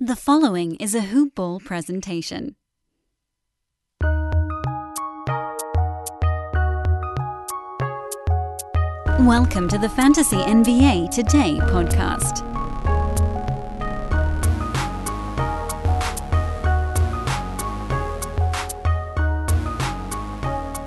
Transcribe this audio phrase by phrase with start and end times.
[0.00, 2.56] The following is a Hoop Ball presentation.
[9.20, 12.42] Welcome to the Fantasy NBA Today podcast.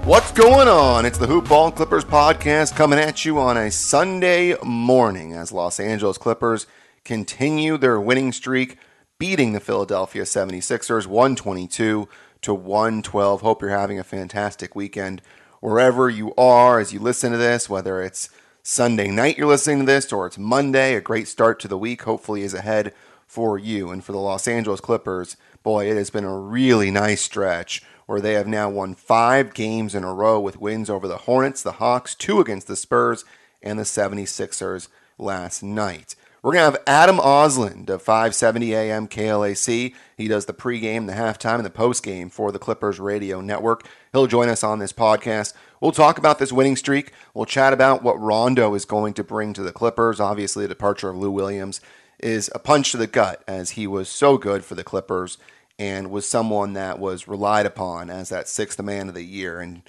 [0.05, 1.05] What's going on?
[1.05, 5.80] It's the Hoop Ball Clippers podcast coming at you on a Sunday morning as Los
[5.80, 6.68] Angeles Clippers
[7.05, 8.78] continue their winning streak,
[9.20, 12.07] beating the Philadelphia 76ers 122
[12.42, 13.42] to 112.
[13.42, 15.21] Hope you're having a fantastic weekend
[15.59, 18.29] wherever you are as you listen to this, whether it's
[18.61, 20.93] Sunday night you're listening to this or it's Monday.
[20.93, 22.93] A great start to the week, hopefully, is ahead
[23.25, 23.89] for you.
[23.89, 28.21] And for the Los Angeles Clippers, boy, it has been a really nice stretch where
[28.21, 31.73] they have now won five games in a row with wins over the Hornets, the
[31.73, 33.25] Hawks, two against the Spurs,
[33.64, 36.16] and the 76ers last night.
[36.44, 39.95] We're going to have Adam Ausland of 570 AM KLAC.
[40.16, 43.88] He does the pregame, the halftime, and the postgame for the Clippers Radio Network.
[44.14, 45.53] He'll join us on this podcast.
[45.81, 47.12] We'll talk about this winning streak.
[47.34, 50.20] We'll chat about what Rondo is going to bring to the Clippers.
[50.20, 51.81] Obviously, the departure of Lou Williams
[52.20, 55.40] is a punch to the gut as he was so good for the Clippers
[55.80, 59.81] and was someone that was relied upon as that sixth man of the year and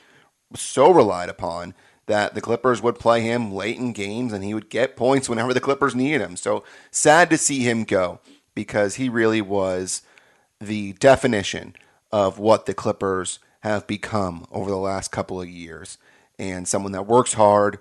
[0.54, 1.74] so relied upon
[2.08, 5.54] that the Clippers would play him late in games and he would get points whenever
[5.54, 6.36] the Clippers needed him.
[6.36, 8.20] So sad to see him go
[8.54, 10.02] because he really was
[10.60, 11.76] the definition
[12.10, 15.98] of what the Clippers have become over the last couple of years.
[16.38, 17.78] And someone that works hard,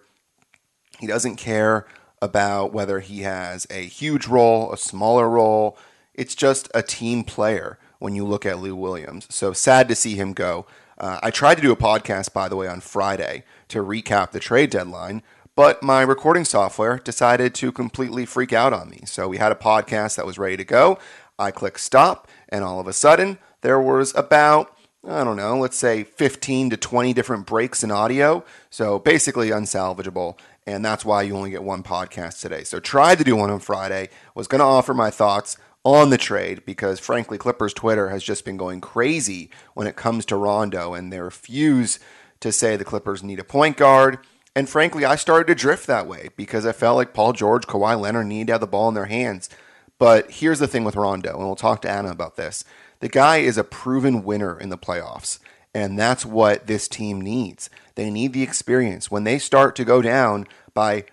[0.99, 1.87] he doesn't care
[2.21, 5.77] about whether he has a huge role, a smaller role.
[6.13, 9.27] It's just a team player when you look at Lou Williams.
[9.29, 10.65] So sad to see him go.
[10.97, 14.39] Uh, I tried to do a podcast, by the way, on Friday to recap the
[14.39, 15.21] trade deadline,
[15.55, 19.01] but my recording software decided to completely freak out on me.
[19.05, 20.97] So we had a podcast that was ready to go.
[21.37, 24.73] I clicked stop, and all of a sudden, there was about
[25.07, 28.43] I don't know, let's say 15 to 20 different breaks in audio.
[28.69, 30.37] So basically unsalvageable.
[30.65, 32.65] And that's why you only get one podcast today.
[32.65, 35.55] So tried to do one on Friday, was going to offer my thoughts
[35.87, 40.25] on the trade because, frankly, Clippers Twitter has just been going crazy when it comes
[40.25, 41.97] to Rondo, and they refuse
[42.41, 44.19] to say the Clippers need a point guard.
[44.53, 47.97] And frankly, I started to drift that way because I felt like Paul George, Kawhi
[47.97, 49.49] Leonard need to have the ball in their hands.
[49.97, 52.65] But here's the thing with Rondo, and we'll talk to Anna about this.
[52.99, 55.39] The guy is a proven winner in the playoffs,
[55.73, 57.69] and that's what this team needs.
[57.95, 59.09] They need the experience.
[59.09, 61.05] When they start to go down by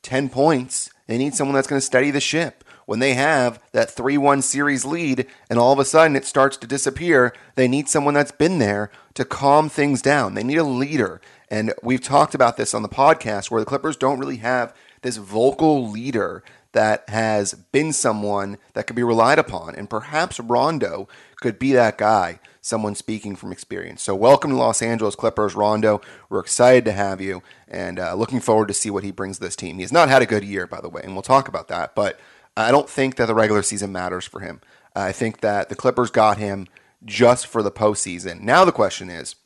[0.00, 3.90] 10 points, they need someone that's going to steady the ship when they have that
[3.90, 7.88] 3 1 series lead and all of a sudden it starts to disappear, they need
[7.88, 10.34] someone that's been there to calm things down.
[10.34, 11.20] They need a leader.
[11.50, 15.16] And we've talked about this on the podcast where the Clippers don't really have this
[15.16, 16.42] vocal leader
[16.72, 19.74] that has been someone that could be relied upon.
[19.74, 24.02] And perhaps Rondo could be that guy, someone speaking from experience.
[24.02, 26.00] So, welcome to Los Angeles Clippers, Rondo.
[26.28, 29.44] We're excited to have you and uh, looking forward to see what he brings to
[29.44, 29.76] this team.
[29.76, 31.94] He has not had a good year, by the way, and we'll talk about that.
[31.94, 32.18] But
[32.56, 34.60] I don't think that the regular season matters for him.
[34.94, 36.66] I think that the Clippers got him
[37.04, 38.40] just for the postseason.
[38.40, 39.36] Now the question is,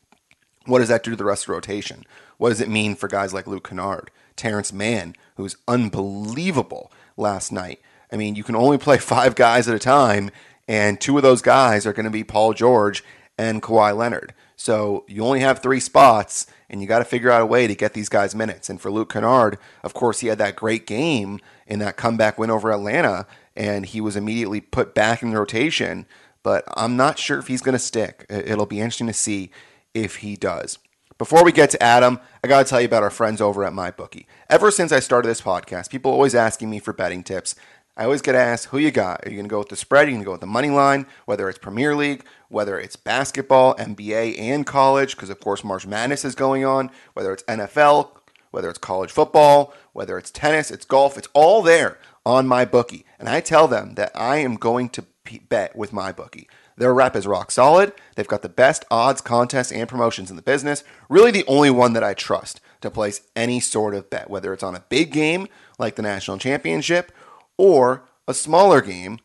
[0.67, 2.05] what does that do to the rest of the rotation?
[2.39, 7.81] What does it mean for guys like Luke Kennard, Terrence Mann, who's unbelievable last night?
[8.13, 10.31] I mean, you can only play five guys at a time,
[10.69, 13.03] and two of those guys are going to be Paul George
[13.41, 14.35] and Kawhi Leonard.
[14.55, 17.75] So you only have three spots, and you got to figure out a way to
[17.75, 18.69] get these guys minutes.
[18.69, 22.51] And for Luke Kennard, of course, he had that great game in that comeback win
[22.51, 26.05] over Atlanta, and he was immediately put back in the rotation.
[26.43, 28.27] But I'm not sure if he's going to stick.
[28.29, 29.51] It'll be interesting to see
[29.95, 30.79] if he does.
[31.17, 33.73] Before we get to Adam, I got to tell you about our friends over at
[33.73, 34.27] MyBookie.
[34.51, 37.55] Ever since I started this podcast, people always asking me for betting tips.
[38.01, 39.27] I always get asked, who you got?
[39.27, 40.07] Are you going to go with the spread?
[40.07, 41.05] Are you going to go with the money line?
[41.27, 46.25] Whether it's Premier League, whether it's basketball, NBA, and college, because of course March Madness
[46.25, 48.13] is going on, whether it's NFL,
[48.53, 53.05] whether it's college football, whether it's tennis, it's golf, it's all there on MyBookie.
[53.19, 55.05] And I tell them that I am going to
[55.51, 56.47] bet with MyBookie.
[56.79, 57.93] Their rep is rock solid.
[58.17, 60.85] They've got the best odds, contests, and promotions in the business.
[61.11, 64.63] Really, the only one that I trust to place any sort of bet, whether it's
[64.63, 65.49] on a big game
[65.79, 67.13] like the national championship
[67.61, 69.19] or a smaller game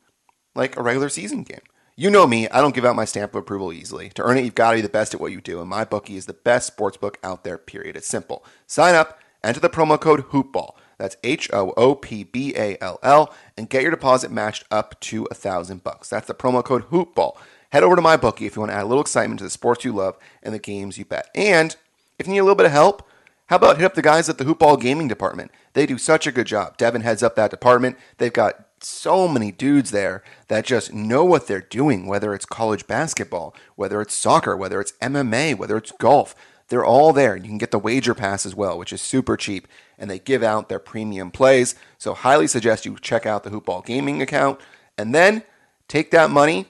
[0.55, 1.61] like a regular season game.
[1.95, 4.09] You know me, I don't give out my stamp of approval easily.
[4.09, 6.17] To earn it, you've got to be the best at what you do, and MyBookie
[6.17, 7.95] is the best sports book out there, period.
[7.95, 8.43] It's simple.
[8.67, 10.75] Sign up, enter the promo code HOOPBALL.
[10.97, 14.99] That's H O O P B A L L, and get your deposit matched up
[15.01, 16.09] to a thousand bucks.
[16.09, 17.37] That's the promo code HOOPBALL.
[17.71, 19.85] Head over to MyBookie if you want to add a little excitement to the sports
[19.85, 21.29] you love and the games you bet.
[21.33, 21.73] And
[22.19, 23.07] if you need a little bit of help,
[23.47, 25.51] how about hit up the guys at the Hoopball Gaming Department?
[25.73, 26.77] They do such a good job.
[26.77, 27.97] Devin heads up that department.
[28.17, 32.87] They've got so many dudes there that just know what they're doing, whether it's college
[32.87, 36.35] basketball, whether it's soccer, whether it's MMA, whether it's golf.
[36.69, 37.35] They're all there.
[37.35, 39.67] And you can get the wager pass as well, which is super cheap,
[39.99, 41.75] and they give out their premium plays.
[41.99, 44.59] So, highly suggest you check out the Hoopball Gaming account
[44.97, 45.43] and then
[45.87, 46.65] take that money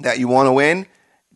[0.00, 0.86] that you want to win,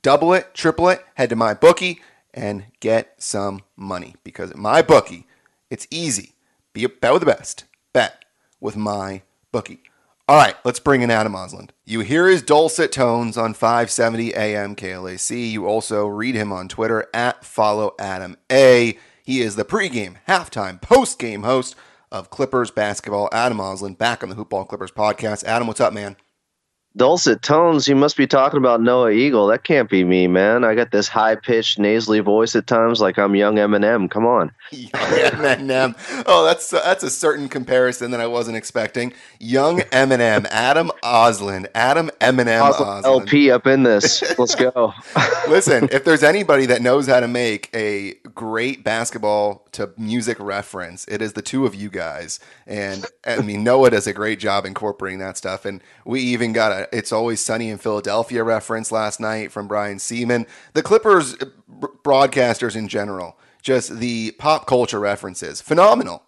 [0.01, 1.99] double it, triple it, head to MyBookie
[2.37, 5.25] and get some money because at MyBookie,
[5.71, 6.35] it's easy.
[6.73, 7.65] Be a bet with the best.
[7.93, 8.25] Bet
[8.61, 9.83] with my bookie.
[10.29, 11.71] All right, let's bring in Adam Ausland.
[11.85, 15.51] You hear his dulcet tones on 570 AM KLAC.
[15.53, 18.99] You also read him on Twitter at follow Adam A.
[19.23, 21.77] He is the pregame, halftime, postgame host
[22.11, 23.29] of Clippers basketball.
[23.33, 25.45] Adam Ausland back on the Hoopball Clippers podcast.
[25.45, 26.17] Adam, what's up, man?
[26.97, 29.49] Dulcet tones, you must be talking about Noah Eagle.
[29.49, 30.65] That can't be me, man.
[30.65, 34.11] I got this high pitched, nasally voice at times, like I'm young Eminem.
[34.11, 36.25] Come on, young Eminem.
[36.27, 39.13] Oh, that's that's a certain comparison that I wasn't expecting.
[39.39, 43.05] Young Eminem, Adam Ausland, Adam Eminem Ausland.
[43.05, 44.23] LP up in this.
[44.39, 44.95] Let's go.
[45.49, 51.07] Listen, if there's anybody that knows how to make a great basketball to music reference,
[51.09, 52.41] it is the two of you guys.
[52.67, 55.67] And I mean, Noah does a great job incorporating that stuff.
[55.67, 59.99] And we even got a it's Always Sunny in Philadelphia reference last night from Brian
[59.99, 60.47] Sieman.
[60.75, 61.37] The Clippers
[62.05, 66.23] broadcasters in general, just the pop culture references, phenomenal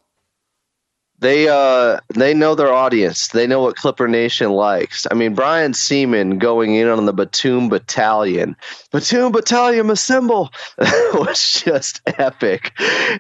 [1.20, 3.28] they uh they know their audience.
[3.28, 5.06] They know what Clipper Nation likes.
[5.10, 8.56] I mean, Brian Sieman going in on the Batum Battalion,
[8.92, 12.72] Batum Battalion assemble was just epic.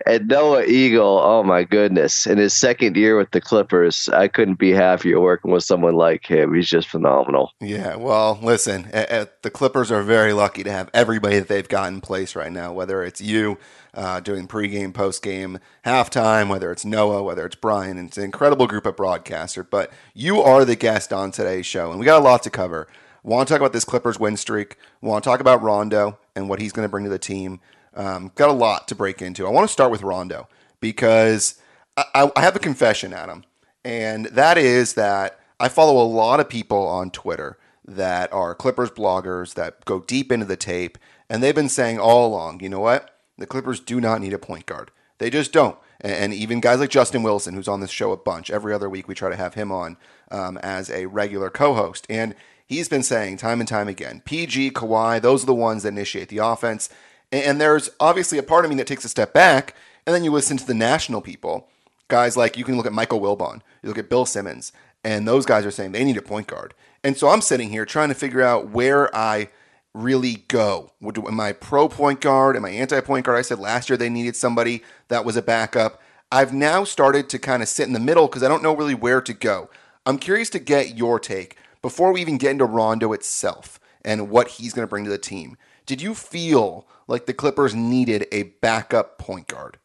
[0.06, 4.58] And Noah Eagle, oh my goodness, in his second year with the Clippers, I couldn't
[4.58, 6.54] be happier working with someone like him.
[6.54, 7.52] He's just phenomenal.
[7.60, 12.00] Yeah, well, listen, the Clippers are very lucky to have everybody that they've got in
[12.00, 12.72] place right now.
[12.72, 13.58] Whether it's you
[13.94, 17.98] uh, doing pregame, postgame, halftime, whether it's Noah, whether it's Brian.
[17.98, 19.68] It's an incredible group of broadcasters.
[19.68, 22.88] But you are the guest on today's show, and we got a lot to cover.
[23.22, 24.76] Want to talk about this Clippers win streak?
[25.00, 27.60] Want to talk about Rondo and what he's going to bring to the team?
[27.94, 29.46] Um, got a lot to break into.
[29.46, 30.48] I want to start with Rondo
[30.80, 31.60] because
[31.96, 33.44] I, I have a confession, Adam,
[33.84, 38.90] and that is that I follow a lot of people on Twitter that are Clippers
[38.90, 40.98] bloggers that go deep into the tape,
[41.28, 43.17] and they've been saying all along, you know what?
[43.38, 44.90] The Clippers do not need a point guard.
[45.18, 45.76] They just don't.
[46.00, 49.08] And even guys like Justin Wilson, who's on this show a bunch, every other week
[49.08, 49.96] we try to have him on
[50.30, 52.06] um, as a regular co host.
[52.08, 52.34] And
[52.66, 56.28] he's been saying time and time again PG, Kawhi, those are the ones that initiate
[56.28, 56.88] the offense.
[57.32, 59.74] And there's obviously a part of me that takes a step back,
[60.06, 61.68] and then you listen to the national people.
[62.08, 64.72] Guys like you can look at Michael Wilbon, you look at Bill Simmons,
[65.04, 66.72] and those guys are saying they need a point guard.
[67.04, 69.50] And so I'm sitting here trying to figure out where I
[69.98, 70.92] really go?
[71.02, 72.56] Am I pro point guard?
[72.56, 73.38] Am I anti point guard?
[73.38, 76.00] I said last year they needed somebody that was a backup.
[76.30, 78.94] I've now started to kind of sit in the middle because I don't know really
[78.94, 79.70] where to go.
[80.06, 84.48] I'm curious to get your take before we even get into Rondo itself and what
[84.48, 85.56] he's going to bring to the team.
[85.86, 89.78] Did you feel like the Clippers needed a backup point guard?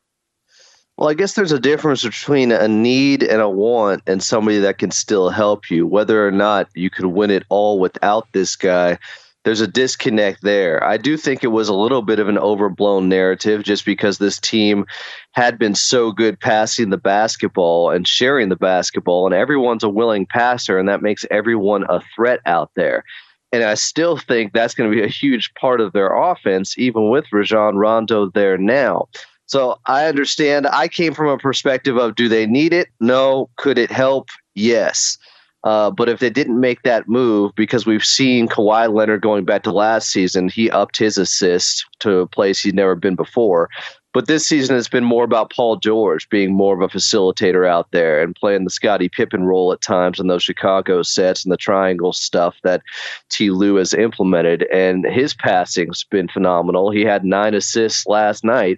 [0.97, 4.77] Well, I guess there's a difference between a need and a want and somebody that
[4.77, 5.87] can still help you.
[5.87, 8.99] Whether or not you could win it all without this guy
[9.43, 10.83] there's a disconnect there.
[10.83, 14.39] I do think it was a little bit of an overblown narrative just because this
[14.39, 14.85] team
[15.31, 20.25] had been so good passing the basketball and sharing the basketball, and everyone's a willing
[20.25, 23.03] passer, and that makes everyone a threat out there.
[23.51, 27.09] And I still think that's going to be a huge part of their offense, even
[27.09, 29.07] with Rajon Rondo there now.
[29.45, 30.65] So I understand.
[30.67, 32.87] I came from a perspective of do they need it?
[32.99, 33.49] No.
[33.57, 34.29] Could it help?
[34.55, 35.19] Yes.
[35.63, 39.63] Uh, but if they didn't make that move, because we've seen Kawhi Leonard going back
[39.63, 43.69] to last season, he upped his assist to a place he'd never been before.
[44.13, 47.89] But this season has been more about Paul George being more of a facilitator out
[47.91, 51.57] there and playing the Scottie Pippen role at times in those Chicago sets and the
[51.57, 52.83] triangle stuff that
[53.29, 53.49] T.
[53.49, 54.67] Lue has implemented.
[54.71, 56.91] And his passing's been phenomenal.
[56.91, 58.77] He had nine assists last night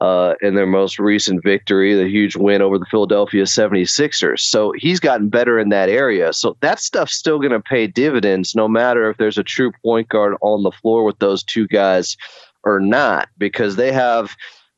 [0.00, 4.40] uh, in their most recent victory, the huge win over the Philadelphia 76ers.
[4.40, 6.32] So he's gotten better in that area.
[6.32, 10.08] So that stuff's still going to pay dividends no matter if there's a true point
[10.08, 12.16] guard on the floor with those two guys
[12.64, 14.36] or not, because they have.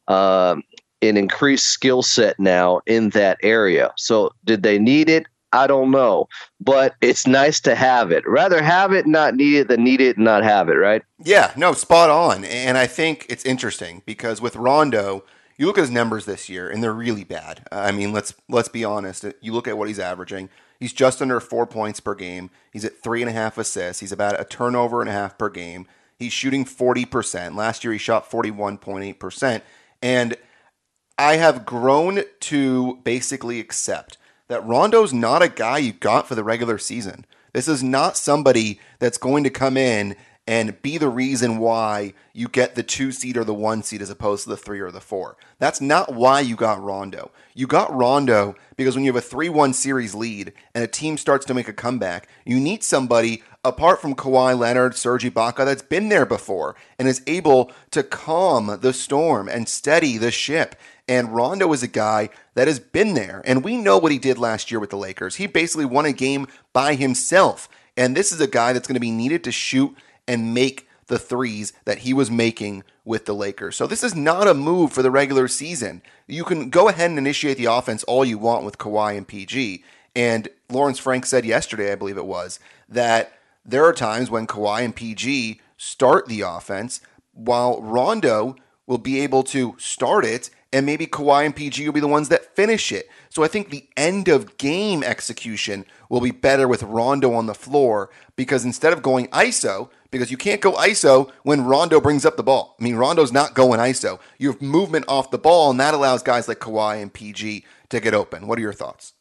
[0.09, 0.57] Uh,
[1.03, 3.91] an increased skill set now in that area.
[3.97, 5.27] So, did they need it?
[5.53, 6.29] I don't know,
[6.61, 8.27] but it's nice to have it.
[8.27, 11.03] Rather have it, not need it, than need it and not have it, right?
[11.25, 12.45] Yeah, no, spot on.
[12.45, 15.25] And I think it's interesting because with Rondo,
[15.57, 17.67] you look at his numbers this year, and they're really bad.
[17.71, 19.27] I mean, let's let's be honest.
[19.41, 20.49] You look at what he's averaging.
[20.79, 22.51] He's just under four points per game.
[22.73, 24.01] He's at three and a half assists.
[24.01, 25.87] He's about a turnover and a half per game.
[26.19, 27.57] He's shooting forty percent.
[27.57, 29.63] Last year, he shot forty one point eight percent.
[30.01, 30.37] And
[31.19, 34.17] I have grown to basically accept
[34.51, 37.25] that Rondo's not a guy you got for the regular season.
[37.53, 42.49] This is not somebody that's going to come in and be the reason why you
[42.49, 45.01] get the two seed or the one seed as opposed to the three or the
[45.01, 45.37] four.
[45.61, 47.31] That's not why you got Rondo.
[47.55, 51.17] You got Rondo because when you have a 3 1 series lead and a team
[51.17, 55.83] starts to make a comeback, you need somebody apart from Kawhi Leonard, Serge Ibaka, that's
[55.83, 60.75] been there before and is able to calm the storm and steady the ship.
[61.11, 63.43] And Rondo is a guy that has been there.
[63.45, 65.35] And we know what he did last year with the Lakers.
[65.35, 67.69] He basically won a game by himself.
[67.97, 69.93] And this is a guy that's going to be needed to shoot
[70.29, 73.75] and make the threes that he was making with the Lakers.
[73.75, 76.01] So this is not a move for the regular season.
[76.29, 79.83] You can go ahead and initiate the offense all you want with Kawhi and PG.
[80.15, 83.33] And Lawrence Frank said yesterday, I believe it was, that
[83.65, 87.01] there are times when Kawhi and PG start the offense
[87.33, 88.55] while Rondo
[88.87, 92.29] will be able to start it and maybe Kawhi and PG will be the ones
[92.29, 93.09] that finish it.
[93.29, 97.55] So I think the end of game execution will be better with Rondo on the
[97.55, 102.37] floor because instead of going ISO, because you can't go ISO when Rondo brings up
[102.37, 102.77] the ball.
[102.81, 104.19] I mean, Rondo's not going ISO.
[104.39, 108.01] You have movement off the ball, and that allows guys like Kawhi and PG to
[108.01, 108.47] get open.
[108.47, 109.13] What are your thoughts?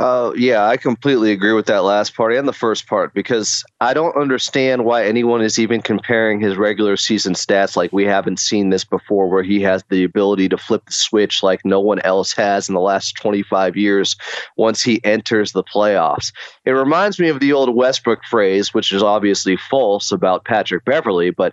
[0.00, 3.92] Uh, yeah, I completely agree with that last part and the first part because I
[3.92, 8.70] don't understand why anyone is even comparing his regular season stats like we haven't seen
[8.70, 12.32] this before, where he has the ability to flip the switch like no one else
[12.32, 14.16] has in the last 25 years
[14.56, 16.32] once he enters the playoffs.
[16.64, 21.28] It reminds me of the old Westbrook phrase, which is obviously false about Patrick Beverley,
[21.28, 21.52] but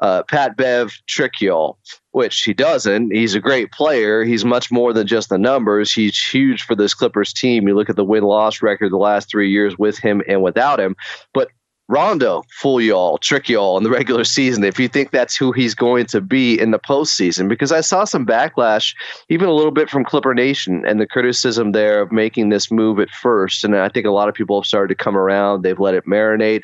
[0.00, 1.78] uh, Pat Bev trick y'all,
[2.12, 3.12] which he doesn't.
[3.12, 4.24] He's a great player.
[4.24, 5.92] He's much more than just the numbers.
[5.92, 7.66] He's huge for this Clippers team.
[7.66, 10.78] You look at the win loss record the last three years with him and without
[10.78, 10.96] him.
[11.34, 11.48] But
[11.90, 15.74] Rondo, fool y'all, trick y'all in the regular season if you think that's who he's
[15.74, 17.48] going to be in the postseason.
[17.48, 18.94] Because I saw some backlash,
[19.30, 23.00] even a little bit from Clipper Nation, and the criticism there of making this move
[23.00, 23.64] at first.
[23.64, 25.62] And I think a lot of people have started to come around.
[25.62, 26.62] They've let it marinate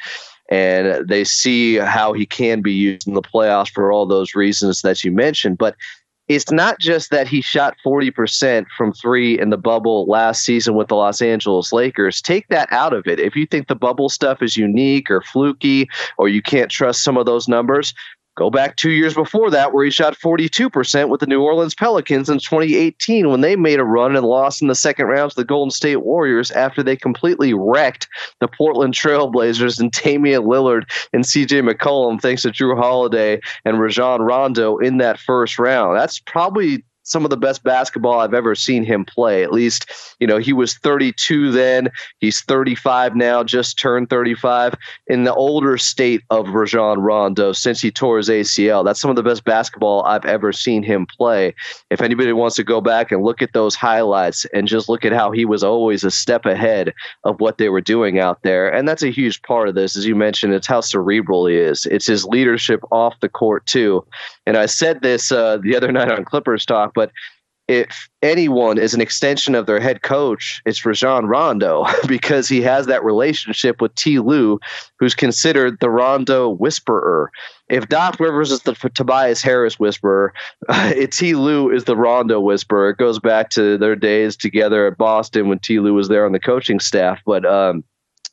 [0.50, 4.82] and they see how he can be used in the playoffs for all those reasons
[4.82, 5.58] that you mentioned.
[5.58, 5.74] But
[6.28, 10.88] it's not just that he shot 40% from three in the bubble last season with
[10.88, 12.22] the Los Angeles Lakers.
[12.22, 13.20] Take that out of it.
[13.20, 15.86] If you think the bubble stuff is unique or fluky
[16.16, 17.92] or you can't trust some of those numbers,
[18.36, 22.28] Go back two years before that, where he shot 42% with the New Orleans Pelicans
[22.28, 25.44] in 2018 when they made a run and lost in the second round to the
[25.44, 28.08] Golden State Warriors after they completely wrecked
[28.40, 34.20] the Portland Trailblazers and Damian Lillard and CJ McCollum, thanks to Jrue Holiday and Rajon
[34.20, 35.96] Rondo in that first round.
[35.96, 39.42] That's probably some of the best basketball I've ever seen him play.
[39.42, 41.90] At least, you know, he was 32 then.
[42.18, 44.74] He's 35 now, just turned 35.
[45.06, 48.84] In the older state of Rajon Rondo since he tore his ACL.
[48.84, 51.54] That's some of the best basketball I've ever seen him play.
[51.90, 55.12] If anybody wants to go back and look at those highlights and just look at
[55.12, 56.94] how he was always a step ahead
[57.24, 58.68] of what they were doing out there.
[58.68, 59.96] And that's a huge part of this.
[59.96, 61.86] As you mentioned, it's how cerebral he is.
[61.86, 64.04] It's his leadership off the court, too.
[64.46, 67.10] And I said this uh, the other night on Clippers Talk but
[67.66, 72.86] if anyone is an extension of their head coach, it's Rajon Rondo because he has
[72.86, 74.18] that relationship with T.
[74.18, 74.60] Lue,
[74.98, 77.30] who's considered the Rondo whisperer.
[77.70, 80.34] If Doc Rivers is the Tobias Harris whisperer,
[80.68, 81.34] uh, T.
[81.34, 82.90] Lue is the Rondo whisperer.
[82.90, 85.80] It goes back to their days together at Boston when T.
[85.80, 87.20] Lue was there on the coaching staff.
[87.24, 87.82] But um,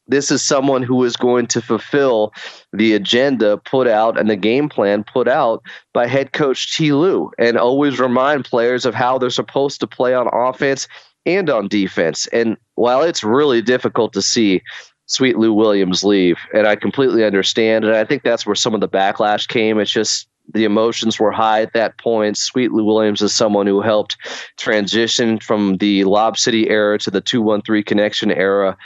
[0.08, 2.34] this is someone who is going to fulfill
[2.74, 6.92] the agenda put out and the game plan put out by head coach T.
[6.92, 10.88] Lue and always remind players of how they're supposed to play on offense
[11.26, 12.28] and on defense.
[12.28, 14.62] And while it's really difficult to see
[15.06, 18.80] Sweet Lou Williams leave, and I completely understand, and I think that's where some of
[18.82, 19.78] the backlash came.
[19.78, 22.38] It's just the emotions were high at that point.
[22.38, 24.18] Sweet Lou Williams is someone who helped
[24.58, 28.78] transition from the Lob City era to the 213 connection era.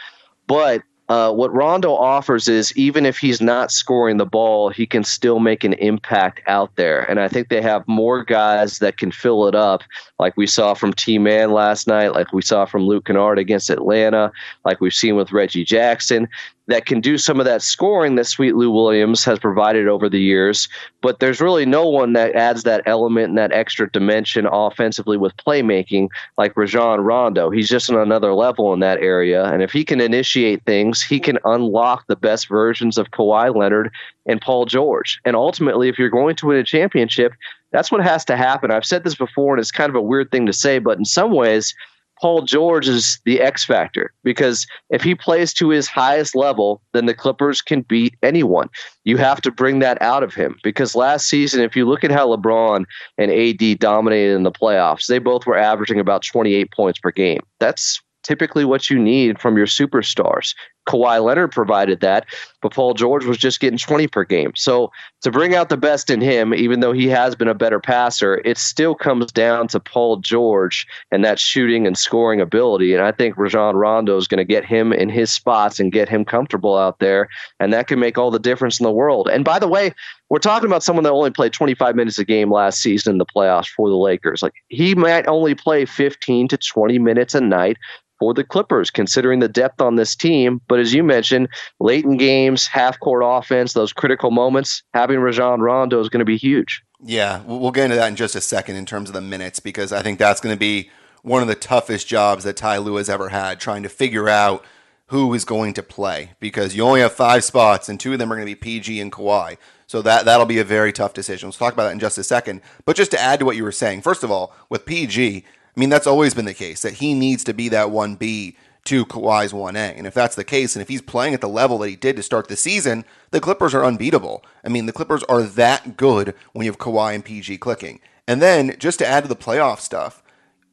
[0.48, 5.04] But uh, what Rondo offers is even if he's not scoring the ball, he can
[5.04, 7.02] still make an impact out there.
[7.10, 9.84] And I think they have more guys that can fill it up,
[10.18, 13.70] like we saw from T Man last night, like we saw from Luke Kennard against
[13.70, 14.32] Atlanta,
[14.64, 16.28] like we've seen with Reggie Jackson
[16.68, 20.20] that can do some of that scoring that Sweet Lou Williams has provided over the
[20.20, 20.68] years.
[21.02, 25.38] But there's really no one that adds that element and that extra dimension offensively with
[25.38, 27.50] playmaking like Rajon Rondo.
[27.50, 29.46] He's just on another level in that area.
[29.46, 33.92] And if he can initiate things, he can unlock the best versions of Kawhi Leonard
[34.26, 35.20] and Paul George.
[35.24, 37.34] And ultimately, if you're going to win a championship,
[37.72, 38.72] that's what has to happen.
[38.72, 41.06] I've said this before, and it's kind of a weird thing to say, but in
[41.06, 41.76] some ways,
[42.20, 47.06] Paul George is the X factor because if he plays to his highest level, then
[47.06, 48.70] the Clippers can beat anyone.
[49.04, 52.12] You have to bring that out of him because last season, if you look at
[52.12, 52.86] how LeBron
[53.18, 57.42] and AD dominated in the playoffs, they both were averaging about 28 points per game.
[57.60, 60.56] That's typically what you need from your superstars.
[60.86, 62.26] Kawhi Leonard provided that,
[62.62, 64.52] but Paul George was just getting 20 per game.
[64.56, 67.80] So to bring out the best in him, even though he has been a better
[67.80, 72.94] passer, it still comes down to Paul George and that shooting and scoring ability.
[72.94, 76.10] And I think Rajon Rondo is going to get him in his spots and get
[76.10, 77.30] him comfortable out there.
[77.60, 79.28] And that can make all the difference in the world.
[79.28, 79.94] And by the way,
[80.30, 83.26] we're talking about someone that only played 25 minutes a game last season in the
[83.26, 84.42] playoffs for the Lakers.
[84.42, 87.78] Like he might only play 15 to 20 minutes a night
[88.20, 90.62] for the Clippers, considering the depth on this team.
[90.68, 95.62] But as you mentioned, late in games, half court offense, those critical moments, having Rajon
[95.62, 96.82] Rondo is going to be huge.
[97.04, 99.92] Yeah, we'll get into that in just a second in terms of the minutes, because
[99.92, 100.90] I think that's going to be
[101.22, 104.64] one of the toughest jobs that Ty Lue has ever had, trying to figure out
[105.08, 108.32] who is going to play, because you only have five spots, and two of them
[108.32, 109.58] are going to be PG and Kawhi.
[109.88, 111.48] So that that'll be a very tough decision.
[111.48, 112.62] We'll talk about that in just a second.
[112.86, 115.80] But just to add to what you were saying, first of all, with PG, I
[115.80, 118.56] mean, that's always been the case that he needs to be that 1B
[118.86, 119.98] to Kawhi's 1A.
[119.98, 122.16] And if that's the case, and if he's playing at the level that he did
[122.16, 124.46] to start the season, the Clippers are unbeatable.
[124.64, 128.00] I mean, the Clippers are that good when you have Kawhi and PG clicking.
[128.28, 130.24] And then just to add to the playoff stuff,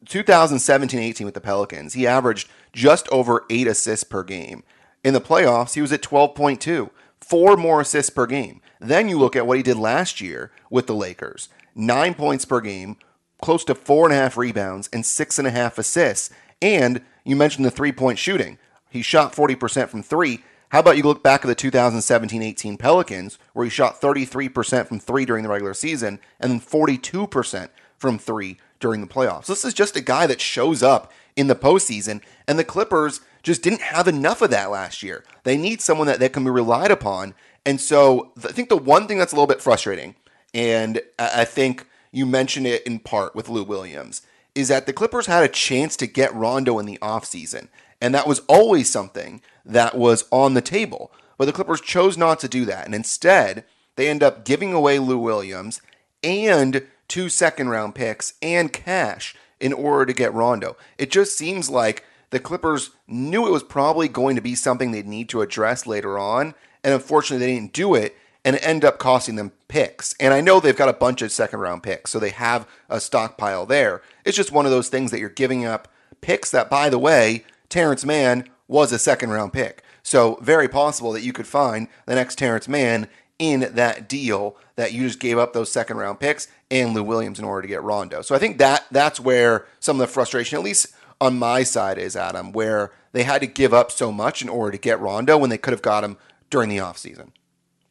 [0.06, 4.62] 2017 18 with the Pelicans, he averaged just over eight assists per game.
[5.02, 6.90] In the playoffs, he was at 12.2,
[7.20, 8.60] four more assists per game.
[8.80, 12.60] Then you look at what he did last year with the Lakers nine points per
[12.60, 12.96] game,
[13.42, 16.30] close to four and a half rebounds and six and a half assists.
[16.62, 18.56] And you mentioned the three point shooting.
[18.88, 20.42] He shot 40% from three.
[20.70, 24.98] How about you look back at the 2017 18 Pelicans, where he shot 33% from
[24.98, 27.68] three during the regular season and then 42%
[27.98, 29.46] from three during the playoffs?
[29.46, 33.62] This is just a guy that shows up in the postseason, and the Clippers just
[33.62, 35.24] didn't have enough of that last year.
[35.44, 37.34] They need someone that, that can be relied upon.
[37.66, 40.14] And so I think the one thing that's a little bit frustrating,
[40.54, 44.22] and I think you mentioned it in part with Lou Williams,
[44.54, 47.68] is that the Clippers had a chance to get Rondo in the offseason.
[48.00, 51.12] And that was always something that was on the table.
[51.38, 52.84] But the Clippers chose not to do that.
[52.84, 53.64] And instead,
[53.96, 55.80] they end up giving away Lou Williams
[56.22, 60.76] and two second round picks and cash in order to get Rondo.
[60.98, 65.06] It just seems like the Clippers knew it was probably going to be something they'd
[65.06, 66.54] need to address later on.
[66.82, 70.14] And unfortunately, they didn't do it and end up costing them picks.
[70.20, 73.00] And I know they've got a bunch of second round picks, so they have a
[73.00, 74.02] stockpile there.
[74.24, 75.88] It's just one of those things that you're giving up
[76.20, 79.82] picks that, by the way, Terrence Mann was a second round pick.
[80.02, 84.92] So very possible that you could find the next Terrence Mann in that deal that
[84.92, 87.82] you just gave up those second round picks and Lou Williams in order to get
[87.82, 88.22] Rondo.
[88.22, 91.98] So I think that that's where some of the frustration, at least on my side,
[91.98, 95.36] is Adam, where they had to give up so much in order to get Rondo
[95.38, 96.16] when they could have got him
[96.50, 97.30] during the offseason.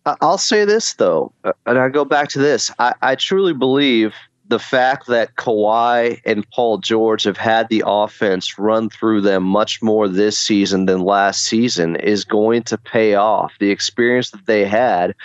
[0.05, 2.71] I'll say this though, uh, and I go back to this.
[2.79, 4.13] I, I truly believe
[4.47, 9.81] the fact that Kawhi and Paul George have had the offense run through them much
[9.81, 13.53] more this season than last season is going to pay off.
[13.59, 15.15] The experience that they had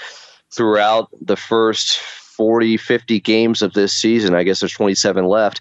[0.52, 5.60] throughout the first 40, 50 games of this season, I guess there's 27 left,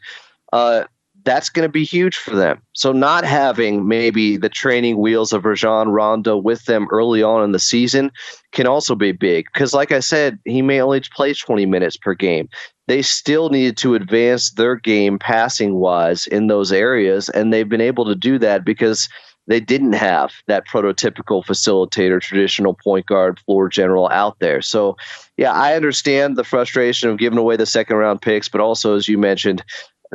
[0.53, 0.83] uh,
[1.25, 2.61] that's going to be huge for them.
[2.73, 7.51] So not having maybe the training wheels of Rajon Rondo with them early on in
[7.51, 8.11] the season
[8.51, 12.13] can also be big because, like I said, he may only play 20 minutes per
[12.13, 12.47] game.
[12.87, 17.81] They still needed to advance their game passing wise in those areas, and they've been
[17.81, 19.09] able to do that because
[19.47, 24.61] they didn't have that prototypical facilitator, traditional point guard, floor general out there.
[24.61, 24.97] So,
[25.37, 29.07] yeah, I understand the frustration of giving away the second round picks, but also, as
[29.07, 29.63] you mentioned,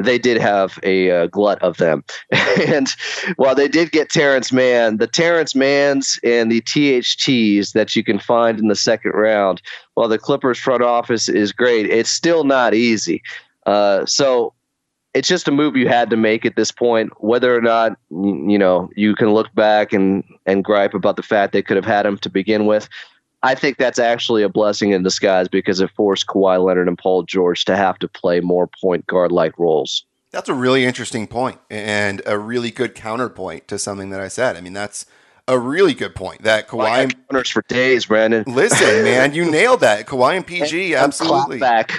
[0.05, 2.05] they did have a uh, glut of them.
[2.67, 2.89] and
[3.37, 8.19] while they did get Terrence Mann, the Terrence Manns and the THTs that you can
[8.19, 9.63] find in the second round,
[9.95, 13.23] while the Clippers front office is great, it's still not easy.
[13.67, 14.55] Uh, so
[15.15, 17.13] it's just a move you had to make at this point.
[17.23, 21.53] Whether or not you know you can look back and and gripe about the fact
[21.53, 22.89] they could have had him to begin with,
[23.42, 27.22] I think that's actually a blessing in disguise because it forced Kawhi Leonard and Paul
[27.22, 30.05] George to have to play more point guard like roles.
[30.31, 34.57] That's a really interesting point and a really good counterpoint to something that I said.
[34.57, 35.07] I mean, that's
[35.48, 38.44] a really good point that Kawhi and counters for days, Brandon.
[38.46, 40.07] Listen, man, you nailed that.
[40.07, 41.59] Kawhi and PG, absolutely.
[41.59, 41.90] Back.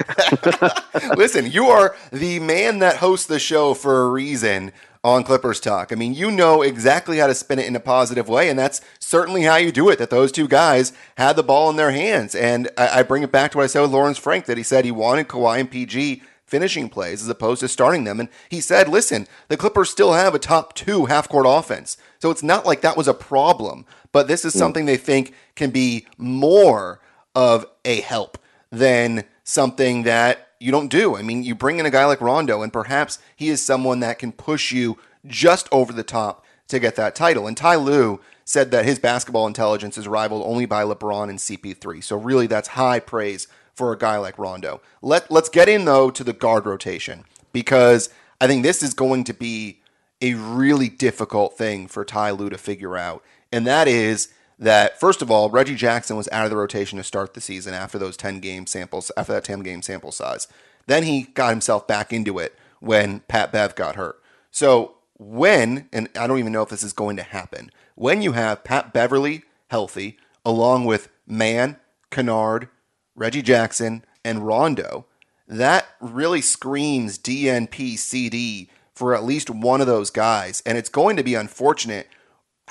[1.18, 4.72] listen, you are the man that hosts the show for a reason
[5.04, 5.92] on Clippers Talk.
[5.92, 8.82] I mean, you know exactly how to spin it in a positive way, and that's
[9.00, 9.98] certainly how you do it.
[9.98, 13.32] That those two guys had the ball in their hands, and I, I bring it
[13.32, 15.72] back to what I said with Lawrence Frank that he said he wanted Kawhi and
[15.72, 18.20] PG finishing plays as opposed to starting them.
[18.20, 21.96] And he said, listen, the Clippers still have a top two half court offense.
[22.20, 24.60] So it's not like that was a problem, but this is hmm.
[24.60, 27.00] something they think can be more
[27.34, 28.38] of a help
[28.70, 31.16] than something that you don't do.
[31.16, 34.20] I mean, you bring in a guy like Rondo, and perhaps he is someone that
[34.20, 37.48] can push you just over the top to get that title.
[37.48, 42.04] And Ty Lue said that his basketball intelligence is rivaled only by LeBron and CP3.
[42.04, 44.82] So really, that's high praise for a guy like Rondo.
[45.02, 49.24] Let Let's get in though to the guard rotation because I think this is going
[49.26, 49.80] to be
[50.22, 54.30] a really difficult thing for Ty Lue to figure out, and that is
[54.62, 57.74] that first of all, Reggie Jackson was out of the rotation to start the season
[57.74, 60.48] after those 10 game samples, after that 10 game sample size.
[60.86, 64.22] Then he got himself back into it when Pat Bev got hurt.
[64.52, 68.34] So when, and I don't even know if this is going to happen, when you
[68.34, 71.78] have Pat Beverley healthy, along with Mann,
[72.12, 72.70] Kennard,
[73.16, 75.06] Reggie Jackson, and Rondo,
[75.48, 80.62] that really screams DNP CD for at least one of those guys.
[80.68, 82.08] And it's going to be unfortunate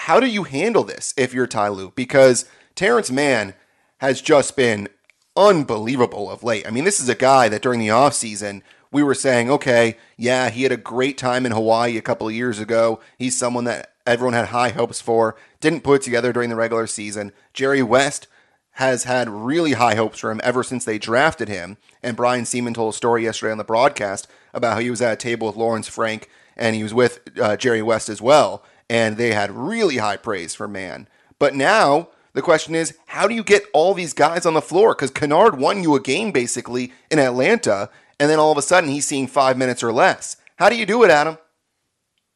[0.00, 1.92] how do you handle this if you're Ty Lue?
[1.94, 3.52] Because Terrence Mann
[3.98, 4.88] has just been
[5.36, 6.66] unbelievable of late.
[6.66, 10.48] I mean, this is a guy that during the offseason, we were saying, okay, yeah,
[10.48, 12.98] he had a great time in Hawaii a couple of years ago.
[13.18, 17.32] He's someone that everyone had high hopes for, didn't put together during the regular season.
[17.52, 18.26] Jerry West
[18.72, 21.76] has had really high hopes for him ever since they drafted him.
[22.02, 25.12] And Brian Sieman told a story yesterday on the broadcast about how he was at
[25.12, 29.16] a table with Lawrence Frank and he was with uh, Jerry West as well and
[29.16, 31.08] they had really high praise for man.
[31.38, 34.94] But now the question is, how do you get all these guys on the floor?
[34.94, 38.90] Because Kennard won you a game basically in Atlanta, and then all of a sudden
[38.90, 40.36] he's seeing five minutes or less.
[40.56, 41.38] How do you do it, Adam?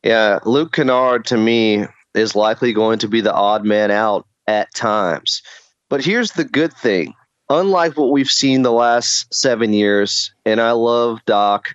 [0.05, 4.73] Yeah, Luke Kennard to me is likely going to be the odd man out at
[4.75, 5.43] times.
[5.91, 7.15] But here's the good thing.
[7.51, 11.75] Unlike what we've seen the last seven years, and I love Doc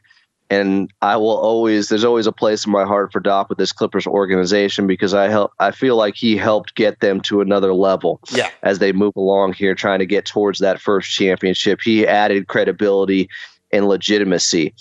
[0.50, 3.72] and I will always there's always a place in my heart for Doc with this
[3.72, 8.20] Clippers organization because I help I feel like he helped get them to another level
[8.32, 8.50] yeah.
[8.64, 11.82] as they move along here trying to get towards that first championship.
[11.82, 13.30] He added credibility
[13.72, 14.74] and legitimacy.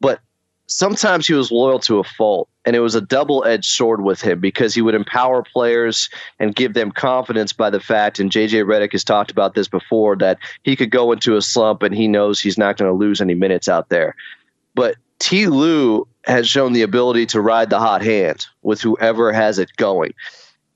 [0.00, 0.20] But
[0.66, 4.40] sometimes he was loyal to a fault and it was a double-edged sword with him
[4.40, 6.08] because he would empower players
[6.40, 10.16] and give them confidence by the fact and JJ Redick has talked about this before
[10.16, 13.20] that he could go into a slump and he knows he's not going to lose
[13.20, 14.16] any minutes out there.
[14.74, 15.46] But T.
[15.46, 20.12] Lue has shown the ability to ride the hot hand with whoever has it going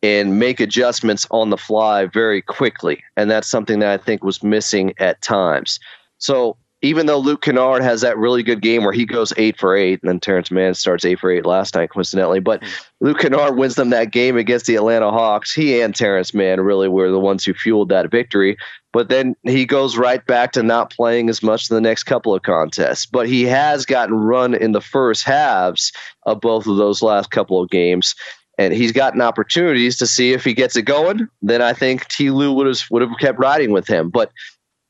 [0.02, 3.04] and make adjustments on the fly very quickly.
[3.14, 5.78] And that's something that I think was missing at times.
[6.16, 9.74] So even though Luke Kennard has that really good game where he goes eight for
[9.74, 12.62] eight, and then Terrence Mann starts eight for eight last night, coincidentally, but
[13.00, 15.52] Luke Kennard wins them that game against the Atlanta Hawks.
[15.52, 18.56] He and Terrence Mann really were the ones who fueled that victory.
[18.92, 22.34] But then he goes right back to not playing as much in the next couple
[22.34, 23.06] of contests.
[23.06, 25.92] But he has gotten run in the first halves
[26.26, 28.14] of both of those last couple of games
[28.58, 32.30] and he's gotten opportunities to see if he gets it going, then I think T.
[32.30, 34.10] Lue would have would have kept riding with him.
[34.10, 34.32] But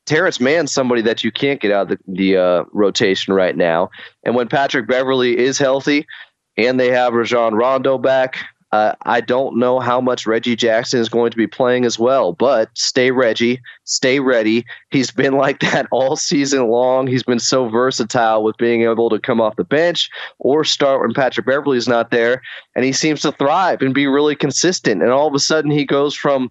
[0.09, 3.91] Terrence Mann's somebody that you can't get out of the, the uh, rotation right now.
[4.23, 6.07] And when Patrick Beverley is healthy
[6.57, 8.37] and they have Rajon Rondo back,
[8.71, 12.33] uh, I don't know how much Reggie Jackson is going to be playing as well,
[12.33, 14.65] but stay Reggie, stay ready.
[14.89, 17.05] He's been like that all season long.
[17.05, 21.13] He's been so versatile with being able to come off the bench or start when
[21.13, 22.41] Patrick Beverley's not there.
[22.75, 25.03] And he seems to thrive and be really consistent.
[25.03, 26.49] And all of a sudden, he goes from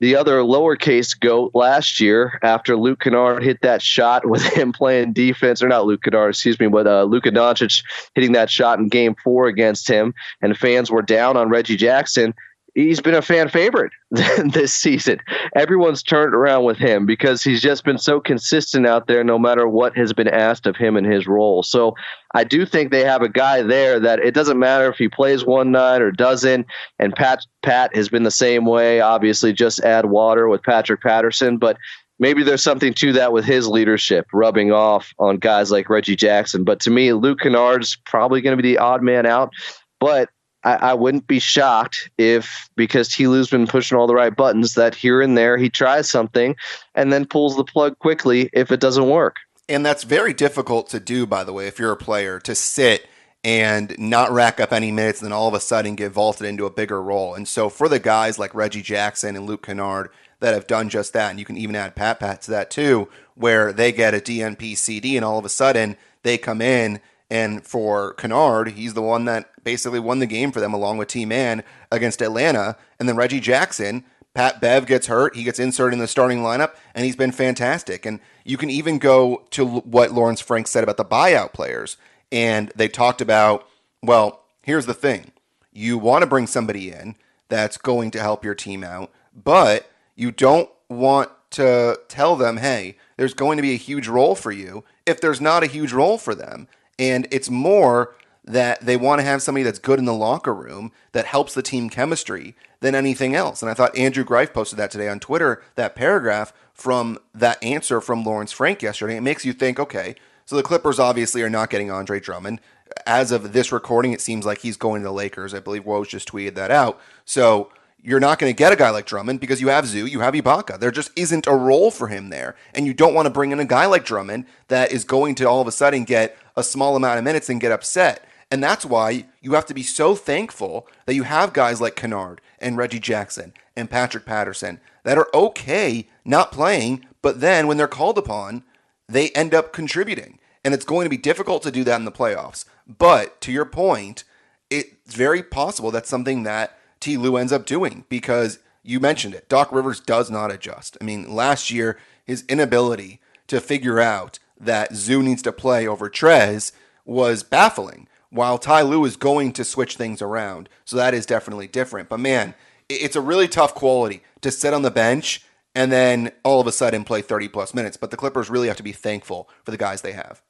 [0.00, 5.12] the other lowercase goat last year after Luke Kennard hit that shot with him playing
[5.12, 7.82] defense, or not Luke Kennard, excuse me, but uh, Luka Doncic
[8.14, 12.34] hitting that shot in game four against him, and fans were down on Reggie Jackson
[12.78, 15.18] he's been a fan favorite this season.
[15.56, 19.66] Everyone's turned around with him because he's just been so consistent out there no matter
[19.68, 21.64] what has been asked of him in his role.
[21.64, 21.94] So
[22.34, 25.44] I do think they have a guy there that it doesn't matter if he plays
[25.44, 26.66] one night or doesn't.
[27.00, 29.00] And Pat Pat has been the same way.
[29.00, 31.76] Obviously, just add water with Patrick Patterson, but
[32.20, 36.62] maybe there's something to that with his leadership rubbing off on guys like Reggie Jackson.
[36.62, 39.52] But to me, Luke Kennard's probably going to be the odd man out.
[39.98, 40.30] But
[40.68, 43.26] I, I, wouldn't be shocked if because T.
[43.26, 46.56] Lue's been pushing all the right buttons that here and there he tries something
[46.94, 49.36] and then pulls the plug quickly if it doesn't work.
[49.68, 53.06] And that's very difficult to do, by the way, if you're a player to sit
[53.44, 56.66] and not rack up any minutes and then all of a sudden get vaulted into
[56.66, 57.34] a bigger role.
[57.34, 61.12] And so for the guys like Reggie Jackson and Luke Kennard that have done just
[61.14, 64.18] that, and you can even add Pat Pat to that too, where they get a
[64.18, 69.02] DNP CD and all of a sudden they come in and for Kennard, he's the
[69.02, 71.62] one that basically won the game for them along with T Man
[71.92, 72.76] against Atlanta.
[72.98, 75.36] And then Reggie Jackson, Pat Bev gets hurt.
[75.36, 78.06] He gets inserted in the starting lineup, and he's been fantastic.
[78.06, 81.96] And you can even go to what Lawrence Frank said about the buyout players.
[82.32, 83.66] And they talked about,
[84.02, 85.32] well, here's the thing
[85.72, 87.16] you want to bring somebody in
[87.48, 92.96] that's going to help your team out, but you don't want to tell them, hey,
[93.16, 96.18] there's going to be a huge role for you if there's not a huge role
[96.18, 96.68] for them.
[96.98, 100.90] And it's more that they want to have somebody that's good in the locker room
[101.12, 103.60] that helps the team chemistry than anything else.
[103.62, 108.00] And I thought Andrew Greif posted that today on Twitter, that paragraph from that answer
[108.00, 109.16] from Lawrence Frank yesterday.
[109.16, 110.14] It makes you think, okay,
[110.46, 112.60] so the Clippers obviously are not getting Andre Drummond.
[113.06, 115.52] As of this recording, it seems like he's going to the Lakers.
[115.52, 116.98] I believe Woj just tweeted that out.
[117.26, 117.70] So
[118.02, 120.34] you're not going to get a guy like Drummond because you have Zoo, you have
[120.34, 120.78] Ibaka.
[120.78, 122.54] There just isn't a role for him there.
[122.74, 125.48] And you don't want to bring in a guy like Drummond that is going to
[125.48, 128.24] all of a sudden get a small amount of minutes and get upset.
[128.50, 132.40] And that's why you have to be so thankful that you have guys like Kennard
[132.58, 137.86] and Reggie Jackson and Patrick Patterson that are okay not playing, but then when they're
[137.86, 138.62] called upon,
[139.08, 140.38] they end up contributing.
[140.64, 142.64] And it's going to be difficult to do that in the playoffs.
[142.86, 144.24] But to your point,
[144.70, 147.16] it's very possible that's something that T.
[147.16, 149.48] Lue ends up doing because you mentioned it.
[149.48, 150.96] Doc Rivers does not adjust.
[151.00, 156.10] I mean, last year, his inability to figure out that Zoo needs to play over
[156.10, 156.72] Trez
[157.04, 160.68] was baffling, while Ty Lue is going to switch things around.
[160.84, 162.08] So that is definitely different.
[162.08, 162.54] But man,
[162.88, 165.42] it's a really tough quality to sit on the bench
[165.74, 167.96] and then all of a sudden play 30 plus minutes.
[167.96, 170.42] But the Clippers really have to be thankful for the guys they have.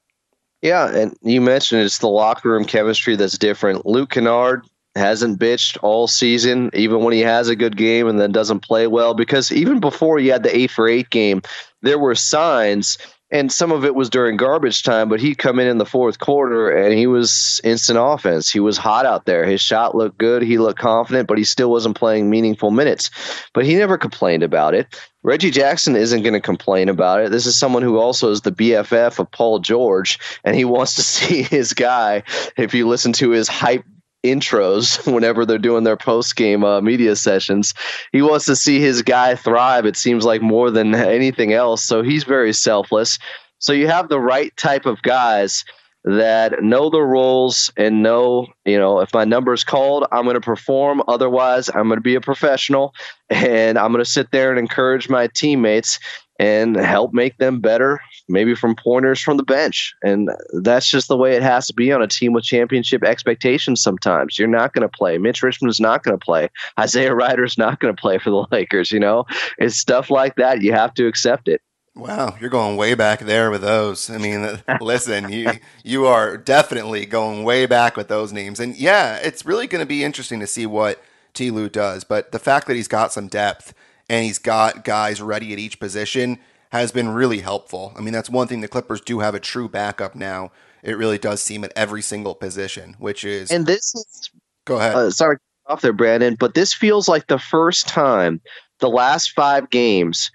[0.63, 3.87] Yeah, and you mentioned it's the locker room chemistry that's different.
[3.87, 8.33] Luke Kennard hasn't bitched all season, even when he has a good game and then
[8.33, 9.15] doesn't play well.
[9.15, 11.43] Because even before he had the eight for eight game,
[11.83, 12.99] there were signs
[13.31, 16.19] and some of it was during garbage time, but he'd come in in the fourth
[16.19, 18.51] quarter and he was instant offense.
[18.51, 19.45] He was hot out there.
[19.45, 20.41] His shot looked good.
[20.41, 23.11] He looked confident, but he still wasn't playing meaningful minutes.
[23.53, 24.87] But he never complained about it.
[25.23, 27.31] Reggie Jackson isn't going to complain about it.
[27.31, 31.03] This is someone who also is the BFF of Paul George, and he wants to
[31.03, 32.23] see his guy.
[32.57, 33.85] If you listen to his hype
[34.25, 37.75] intros whenever they're doing their post game uh, media sessions.
[38.13, 39.87] He wants to see his guy thrive.
[39.87, 41.83] It seems like more than anything else.
[41.83, 43.19] So he's very selfless.
[43.59, 45.65] So you have the right type of guys
[46.05, 50.35] that know the roles and know, you know, if my number is called, I'm going
[50.35, 51.03] to perform.
[51.09, 52.95] Otherwise, I'm going to be a professional
[53.29, 55.99] and I'm going to sit there and encourage my teammates
[56.39, 59.95] and help make them better, maybe from pointers from the bench.
[60.03, 63.83] And that's just the way it has to be on a team with championship expectations
[63.83, 64.39] sometimes.
[64.39, 65.19] You're not going to play.
[65.19, 66.49] Mitch Richmond is not going to play.
[66.79, 68.93] Isaiah Rider is not going to play for the Lakers.
[68.93, 69.25] You know,
[69.59, 70.63] it's stuff like that.
[70.63, 71.63] You have to accept it.
[71.95, 74.09] Wow, you're going way back there with those.
[74.09, 75.51] I mean, listen, you
[75.83, 78.61] you are definitely going way back with those names.
[78.61, 81.03] And yeah, it's really going to be interesting to see what
[81.35, 81.51] T.
[81.51, 82.05] Lue does.
[82.05, 83.75] But the fact that he's got some depth–
[84.09, 86.39] and he's got guys ready at each position
[86.71, 87.93] has been really helpful.
[87.97, 90.53] I mean, that's one thing the Clippers do have a true backup now.
[90.83, 94.31] It really does seem at every single position, which is and this is
[94.65, 94.95] go ahead.
[94.95, 98.41] Uh, sorry, off there, Brandon, but this feels like the first time
[98.81, 100.31] the last five games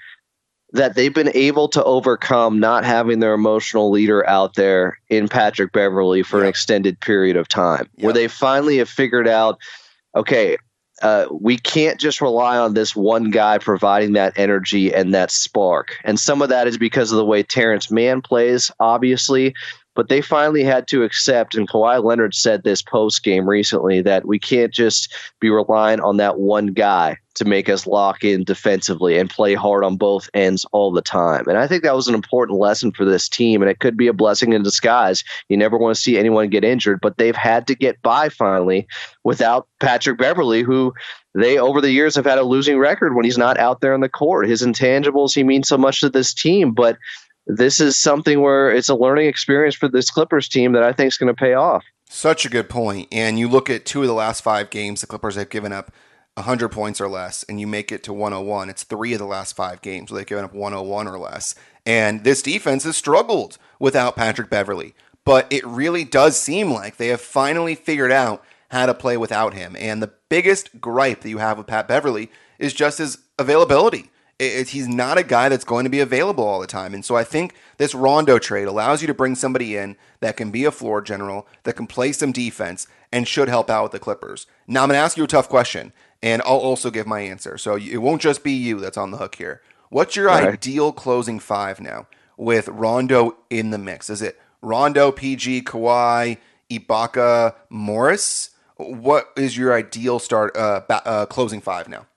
[0.74, 5.72] that they've been able to overcome not having their emotional leader out there in Patrick
[5.72, 6.44] Beverley for yep.
[6.44, 8.04] an extended period of time, yep.
[8.04, 9.60] where they finally have figured out,
[10.16, 10.58] okay,
[11.04, 15.98] uh, we can't just rely on this one guy providing that energy and that spark.
[16.06, 19.54] And some of that is because of the way Terrence Mann plays, obviously.
[19.96, 24.26] But they finally had to accept, and Kawhi Leonard said this post game recently, that
[24.26, 29.18] we can't just be relying on that one guy to make us lock in defensively
[29.18, 31.48] and play hard on both ends all the time.
[31.48, 34.08] And I think that was an important lesson for this team, and it could be
[34.08, 35.24] a blessing in disguise.
[35.50, 38.88] You never want to see anyone get injured, but they've had to get by finally
[39.24, 40.94] without Patrick Beverley, who
[41.36, 44.02] they over the years have had a losing record when he's not out there on
[44.02, 44.48] the court.
[44.48, 46.98] His intangibles, he means so much to this team, but
[47.48, 51.08] this is something where it's a learning experience for this Clippers team that I think
[51.08, 51.84] is going to pay off.
[52.10, 53.08] Such a good point.
[53.12, 55.92] And you look at two of the last five games the Clippers have given up
[56.36, 58.70] 100 points or less, and you make it to 101.
[58.70, 61.54] It's three of the last five games where they've given up 101 or less.
[61.86, 64.96] And this defense has struggled without Patrick Beverley.
[65.26, 69.54] But it really does seem like they have finally figured out how to play without
[69.54, 69.76] him.
[69.78, 74.10] And the biggest gripe that you have with Pat Beverley is just his availability.
[74.40, 76.94] It, he's not a guy that's going to be available all the time.
[76.94, 80.52] And so I think this Rondo trade allows you to bring somebody in that can
[80.52, 84.00] be a floor general, that can play some defense, and should help out with the
[84.00, 84.48] Clippers.
[84.68, 87.58] Now I'm going to ask you a tough question, and I'll also give my answer.
[87.58, 89.62] So it won't just be you that's on the hook here.
[89.90, 90.48] What's your right.
[90.48, 94.10] ideal closing five now with Rondo in the mix?
[94.10, 96.38] Is it Rondo, PG, Kawhi,
[96.72, 98.50] Ibaka, Morris?
[98.78, 102.08] What is your ideal start uh, uh, closing five now?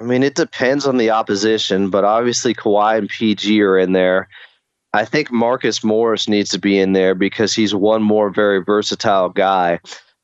[0.00, 4.28] I mean, it depends on the opposition, but obviously Kawhi and PG are in there.
[4.92, 9.28] I think Marcus Morris needs to be in there because he's one more very versatile
[9.28, 9.80] guy.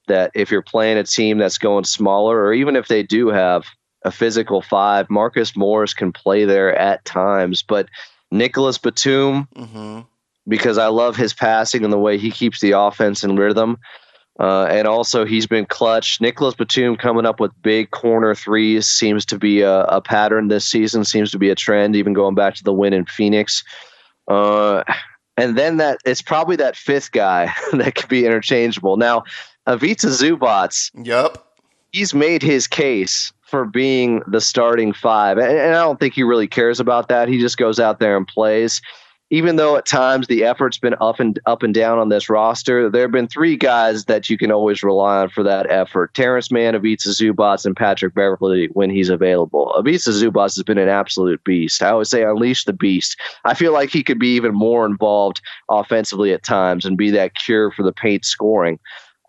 [0.07, 3.65] That if you're playing a team that's going smaller, or even if they do have
[4.05, 7.63] a physical five, Marcus Morris can play there at times.
[7.63, 7.89] But
[8.31, 10.01] Nicholas Batum, mm-hmm.
[10.47, 13.79] because I love his passing and the way he keeps the offense in rhythm.
[14.41, 16.21] Uh, and also, he's been clutch.
[16.21, 20.65] Nicholas Batum coming up with big corner threes seems to be a, a, pattern this
[20.65, 23.63] season, seems to be a trend, even going back to the win in Phoenix.
[24.27, 24.83] Uh,
[25.37, 28.97] and then that it's probably that fifth guy that could be interchangeable.
[28.97, 29.23] Now,
[29.69, 30.91] Ivica Zubac.
[31.05, 31.39] Yep.
[31.93, 35.39] He's made his case for being the starting five.
[35.39, 37.29] And, and I don't think he really cares about that.
[37.29, 38.83] He just goes out there and plays
[39.31, 42.91] even though at times the effort's been up and up and down on this roster,
[42.91, 46.51] there have been three guys that you can always rely on for that effort: Terance
[46.51, 49.75] Mann, Ivica Zubac, and Patrick Beverley when he's available.
[49.77, 51.83] Ivica Zubac has been an absolute beast.
[51.83, 53.19] I always say unleash the beast.
[53.45, 57.35] I feel like he could be even more involved offensively at times and be that
[57.35, 58.79] cure for the paint scoring.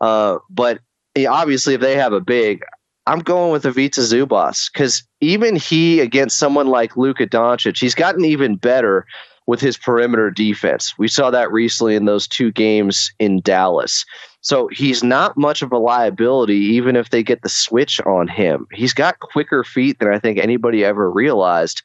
[0.01, 0.79] Uh, but
[1.27, 2.61] obviously, if they have a big,
[3.07, 8.25] I'm going with Ivica Zubac because even he against someone like Luka Doncic, he's gotten
[8.25, 9.05] even better
[9.47, 10.97] with his perimeter defense.
[10.97, 14.05] We saw that recently in those two games in Dallas.
[14.41, 18.67] So he's not much of a liability, even if they get the switch on him.
[18.71, 21.81] He's got quicker feet than I think anybody ever realized.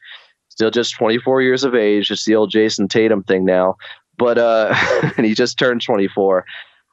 [0.48, 2.10] Still just 24 years of age.
[2.10, 3.76] It's the old Jayson Tatum thing now.
[4.18, 4.74] But uh,
[5.16, 6.44] and he just turned 24.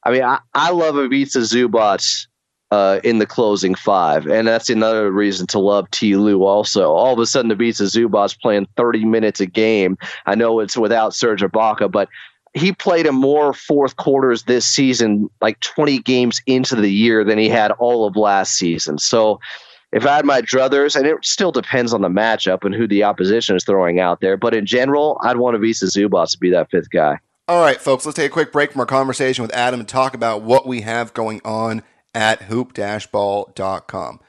[0.03, 2.27] I mean, I, I love Ivica Zubac
[2.71, 4.27] uh, in the closing five.
[4.27, 6.15] And that's another reason to love T.
[6.15, 6.91] Lue also.
[6.91, 9.97] All of a sudden, the Beats of Zubac playing 30 minutes a game.
[10.25, 12.09] I know it's without Serge Ibaka, but
[12.53, 17.37] he played in more fourth quarters this season, like 20 games into the year, than
[17.37, 18.97] he had all of last season.
[18.97, 19.39] So
[19.91, 23.03] if I had my druthers, and it still depends on the matchup and who the
[23.03, 26.69] opposition is throwing out there, but in general, I'd want Ivica Zubac to be that
[26.69, 27.19] fifth guy.
[27.47, 30.13] All right, folks, let's take a quick break from our conversation with Adam and talk
[30.13, 31.81] about what we have going on
[32.17, 34.19] at hoop-ball.com.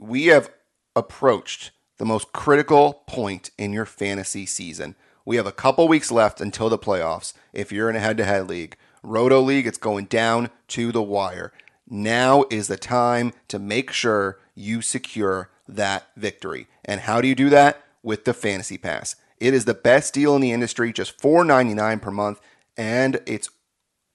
[0.00, 0.50] We have
[0.96, 4.96] approached the most critical point in your fantasy season.
[5.24, 7.32] We have a couple weeks left until the playoffs.
[7.52, 11.52] If you're in a head-to-head league, Roto League, it's going down to the wire.
[11.88, 16.66] Now is the time to make sure you secure that victory.
[16.84, 17.84] And how do you do that?
[18.02, 19.14] With the Fantasy Pass.
[19.38, 22.40] It is the best deal in the industry, just $4.99 per month,
[22.76, 23.50] and it's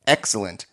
[0.05, 0.65] excellent.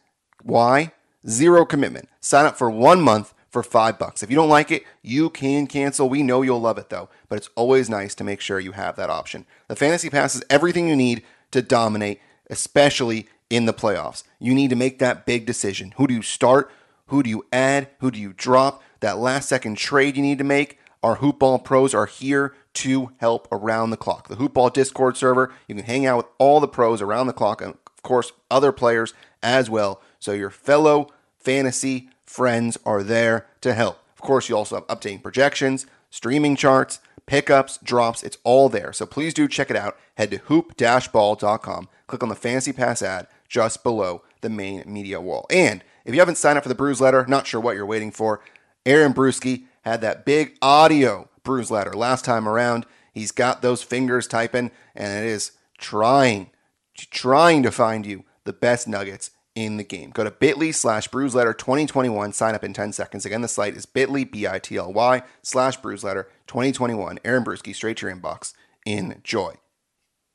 [0.42, 0.92] Why?
[1.28, 2.08] Zero commitment.
[2.20, 4.22] Sign up for one month for five bucks.
[4.22, 6.08] If you don't like it, you can cancel.
[6.08, 8.96] We know you'll love it though, but it's always nice to make sure you have
[8.96, 9.46] that option.
[9.68, 14.24] The Fantasy Pass is everything you need to dominate, especially in the playoffs.
[14.38, 15.92] You need to make that big decision.
[15.96, 16.70] Who do you start?
[17.06, 17.88] Who do you add?
[18.00, 18.82] Who do you drop?
[19.00, 20.78] That last second trade you need to make.
[21.02, 24.28] Our Hoopball pros are here to help around the clock.
[24.28, 27.60] The Hoopball Discord server, you can hang out with all the pros around the clock,
[27.60, 31.08] and of course, other players as well so your fellow
[31.40, 33.98] fantasy friends are there to help.
[34.14, 38.22] Of course, you also have updating projections, streaming charts, pickups, drops.
[38.22, 38.92] It's all there.
[38.92, 39.96] So please do check it out.
[40.14, 41.88] Head to hoop-ball.com.
[42.06, 45.44] Click on the Fantasy Pass ad just below the main media wall.
[45.50, 48.12] And if you haven't signed up for the Bruise Letter, not sure what you're waiting
[48.12, 48.40] for,
[48.86, 52.86] Aaron Bruski had that big audio Bruise Letter last time around.
[53.12, 56.50] He's got those fingers typing, and it is trying,
[56.94, 60.10] trying to find you the best nuggets in the game.
[60.10, 62.32] Go to bit.ly slash bruiseletter 2021.
[62.32, 63.26] Sign up in 10 seconds.
[63.26, 67.18] Again, the site is bit.ly, B-I-T-L-Y, slash bruiseletter 2021.
[67.24, 68.54] Aaron Bruski, straight to your inbox.
[68.86, 69.54] Enjoy.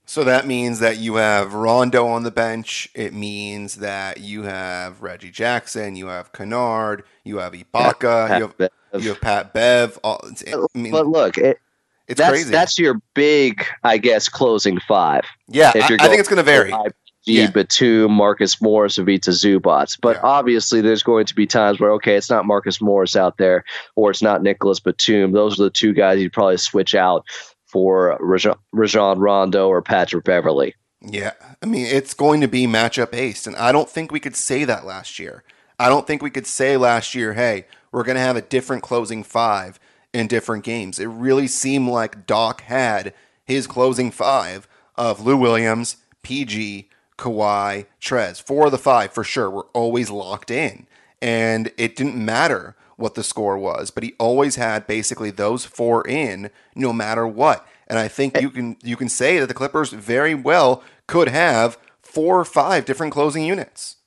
[0.05, 2.89] So that means that you have Rondo on the bench.
[2.95, 8.45] It means that you have Reggie Jackson, you have Kennard, you have Ibaka, Pat you
[8.45, 8.69] have Bev.
[8.99, 9.99] you have Pat Bev.
[10.05, 11.57] All, I mean, but look, it,
[12.07, 12.51] it's that's, crazy.
[12.51, 15.25] That's your big, I guess, closing five.
[15.49, 16.73] Yeah, I, I think it's going to vary.
[17.27, 17.49] Five yeah.
[17.51, 19.97] Batum, Marcus Morris, Ivica Zubac.
[20.01, 20.21] But yeah.
[20.23, 24.11] obviously, there's going to be times where, okay, it's not Marcus Morris out there, or
[24.11, 25.33] it's not Nicolas Batum.
[25.33, 27.25] Those are the two guys you'd probably switch out
[27.65, 30.73] for Rajon, Rajon Rondo or Patrick Beverley.
[31.01, 31.33] Yeah.
[31.61, 33.45] I mean, it's going to be matchup based.
[33.45, 35.43] And I don't think we could say that last year.
[35.79, 38.83] I don't think we could say last year, hey, we're going to have a different
[38.83, 39.79] closing five
[40.13, 40.97] in different games.
[40.97, 43.13] It really seemed like Doc had
[43.45, 48.41] his closing five of Lou Williams, PG, Kawhi, Trez.
[48.41, 50.87] Four of the five for sure were always locked in.
[51.21, 56.07] And it didn't matter what the score was, but he always had basically those four
[56.07, 57.67] in no matter what.
[57.87, 58.41] And I think eh.
[58.41, 62.85] you can you can say that the Clippers very well could have four or five
[62.85, 63.97] different closing units.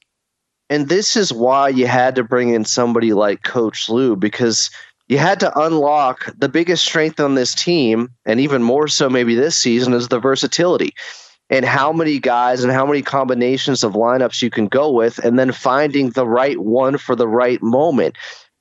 [0.69, 4.71] And this is why you had to bring in somebody like Coach Lue because
[5.09, 9.35] you had to unlock the biggest strength on this team, and even more so maybe
[9.35, 10.95] this season, is the versatility
[11.51, 15.39] and how many guys and how many combinations of lineups you can go with, and
[15.39, 18.17] then finding the right one for the right moment.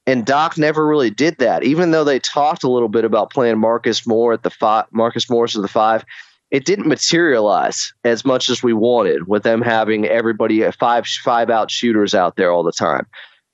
[0.07, 3.59] And Doc never really did that, even though they talked a little bit about playing
[3.59, 6.03] Marcus Moore at the five, Marcus Morris at the five.
[6.49, 11.51] It didn't materialize as much as we wanted with them having everybody uh, five five
[11.51, 13.05] out shooters out there all the time.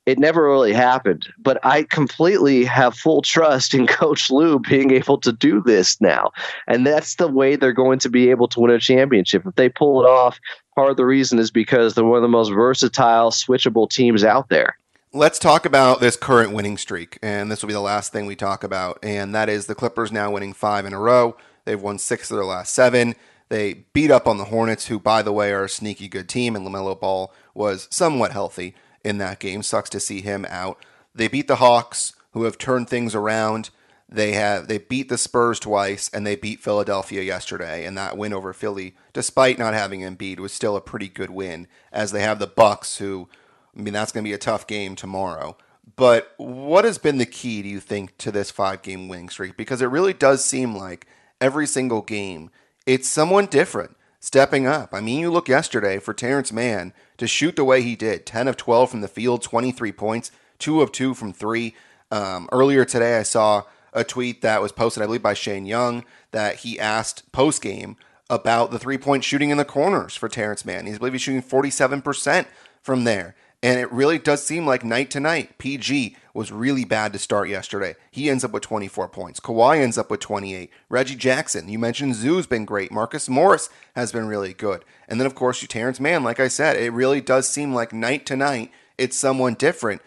[0.05, 1.27] It never really happened.
[1.37, 6.31] But I completely have full trust in Coach Lue being able to do this now.
[6.67, 9.45] And that's the way they're going to be able to win a championship.
[9.45, 10.39] If they pull it off,
[10.75, 14.49] part of the reason is because they're one of the most versatile, switchable teams out
[14.49, 14.77] there.
[15.11, 17.17] Let's talk about this current winning streak.
[17.23, 18.99] And this will be the last thing we talk about.
[19.01, 21.37] And that is the Clippers now winning five in a row.
[21.63, 23.15] They've won six of their last seven.
[23.49, 26.55] They beat up on the Hornets, who, by the way, are a sneaky good team,
[26.55, 28.73] and LaMelo Ball was somewhat healthy
[29.05, 29.63] in that game.
[29.63, 30.83] Sucks to see him out.
[31.13, 33.69] They beat the Hawks, who have turned things around.
[34.09, 37.85] They have they beat the Spurs twice, and they beat Philadelphia yesterday.
[37.85, 41.67] And that win over Philly, despite not having Embiid, was still a pretty good win.
[41.91, 43.29] As they have the Bucks, who
[43.77, 45.57] I mean, that's going to be a tough game tomorrow.
[45.95, 49.55] But what has been the key, do you think, to this five game winning streak?
[49.55, 51.07] Because it really does seem like
[51.39, 52.49] every single game,
[52.85, 54.93] it's someone different stepping up.
[54.93, 58.47] I mean, you look yesterday for Terance Mann to shoot the way he did 10
[58.47, 61.76] of 12 from the field, 23 points, 2 of 2 from 3.
[62.11, 63.63] Um, earlier today, I saw
[63.93, 67.95] a tweet that was posted, I believe, by Shane Young that he asked post game
[68.30, 70.86] about the three point shooting in the corners for Terance Mann.
[70.86, 72.45] He's, I believe he's shooting 47%
[72.82, 73.36] from there.
[73.63, 75.57] And it really does seem like night to night.
[75.57, 77.95] PG was really bad to start yesterday.
[78.11, 79.39] He ends up with 24 points.
[79.39, 80.69] Kawhi ends up with 28.
[80.89, 82.91] Reggie Jackson, you mentioned Zoo's been great.
[82.91, 84.83] Marcus Morris has been really good.
[85.07, 87.93] And then, of course, you Terance Mann, like I said, it really does seem like
[87.93, 90.01] night to night, it's someone different.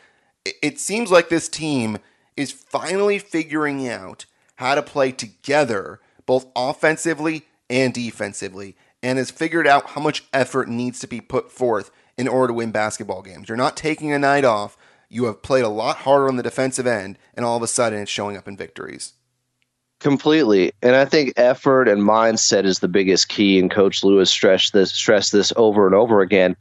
[0.62, 1.98] It seems like this team
[2.36, 4.24] is finally figuring out
[4.56, 10.68] how to play together, both offensively and defensively, and has figured out how much effort
[10.68, 13.48] needs to be put forth in order to win basketball games.
[13.48, 14.76] You're not taking a night off.
[15.08, 18.00] You have played a lot harder on the defensive end, and all of a sudden
[18.00, 19.14] it's showing up in victories.
[20.00, 20.72] Completely.
[20.80, 24.92] And I think effort and mindset is the biggest key, and Coach Lewis stressed this
[24.92, 26.56] stressed this over and over again.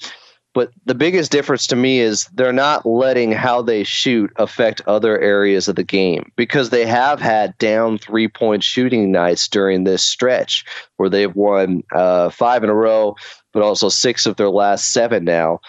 [0.58, 5.20] But the biggest difference to me is they're not letting how they shoot affect other
[5.20, 10.02] areas of the game because they have had down three point shooting nights during this
[10.02, 13.16] stretch where they've won uh, five in a row,
[13.54, 15.60] but also six of their last seven now.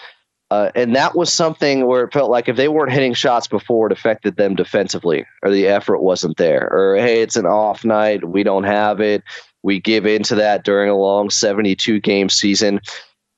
[0.51, 3.85] Uh, and that was something where it felt like if they weren't hitting shots before,
[3.85, 8.27] it affected them defensively, or the effort wasn't there, or hey, it's an off night,
[8.27, 9.23] we don't have it.
[9.61, 12.79] We give into that during a long 72 game season.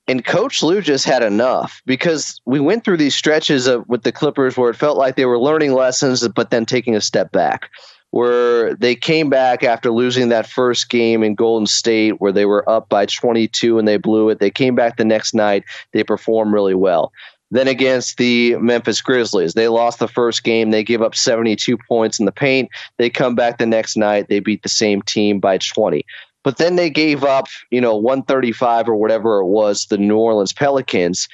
[0.07, 4.11] And Coach Lue just had enough because we went through these stretches of, with the
[4.11, 7.69] Clippers where it felt like they were learning lessons, but then taking a step back.
[8.11, 12.69] Where they came back after losing that first game in Golden State, where they were
[12.69, 14.39] up by 22 and they blew it.
[14.39, 15.63] They came back the next night.
[15.93, 17.13] They performed really well.
[17.51, 20.71] Then against the Memphis Grizzlies, they lost the first game.
[20.71, 22.69] They give up 72 points in the paint.
[22.97, 24.29] They come back the next night.
[24.29, 26.05] They beat the same team by 20.
[26.43, 30.53] But then they gave up, you know, 135 or whatever it was, the New Orleans
[30.53, 31.27] Pelicans,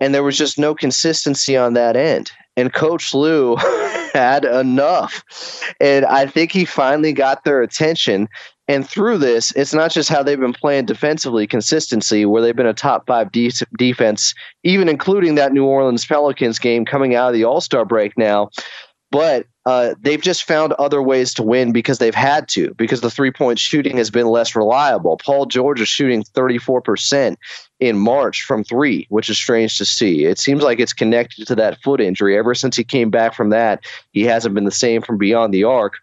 [0.00, 2.30] and there was just no consistency on that end.
[2.56, 3.56] And Coach Lue
[4.14, 5.24] had enough.
[5.80, 8.28] And I think he finally got their attention.
[8.66, 12.66] And through this, it's not just how they've been playing defensively, consistency, where they've been
[12.66, 17.34] a top five de- defense, even including that New Orleans Pelicans game coming out of
[17.34, 18.50] the All Star break now.
[19.10, 23.10] But uh, they've just found other ways to win because they've had to, because the
[23.10, 25.18] three point shooting has been less reliable.
[25.18, 27.36] Paul George is shooting 34%
[27.84, 30.24] in March from three, which is strange to see.
[30.24, 32.36] It seems like it's connected to that foot injury.
[32.36, 35.64] Ever since he came back from that, he hasn't been the same from beyond the
[35.64, 35.94] arc.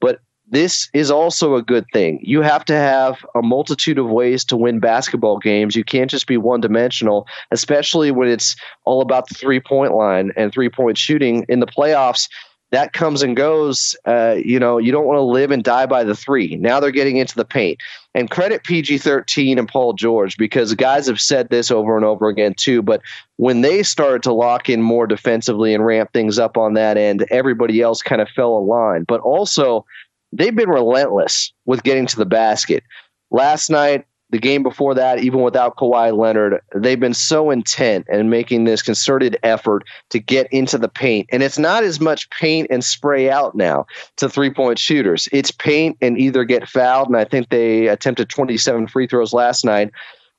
[0.00, 2.20] But this is also a good thing.
[2.22, 5.74] You have to have a multitude of ways to win basketball games.
[5.74, 10.32] You can't just be one dimensional, especially when it's all about the three point line
[10.36, 12.28] and three point shooting in the playoffs
[12.72, 13.94] that comes and goes.
[14.04, 16.56] Uh, you know, you don't want to live and die by the three.
[16.56, 17.78] Now they're getting into the paint.
[18.14, 22.28] And credit PG 13 and Paul George because guys have said this over and over
[22.28, 22.82] again too.
[22.82, 23.02] But
[23.36, 27.26] when they started to lock in more defensively and ramp things up on that end,
[27.30, 29.04] everybody else kind of fell in line.
[29.04, 29.84] But also,
[30.32, 32.82] they've been relentless with getting to the basket.
[33.30, 38.28] Last night, the game before that, even without Kawhi Leonard, they've been so intent in
[38.28, 41.28] making this concerted effort to get into the paint.
[41.30, 45.28] And it's not as much paint and spray out now to three point shooters.
[45.32, 49.64] It's paint and either get fouled, and I think they attempted 27 free throws last
[49.64, 49.90] night,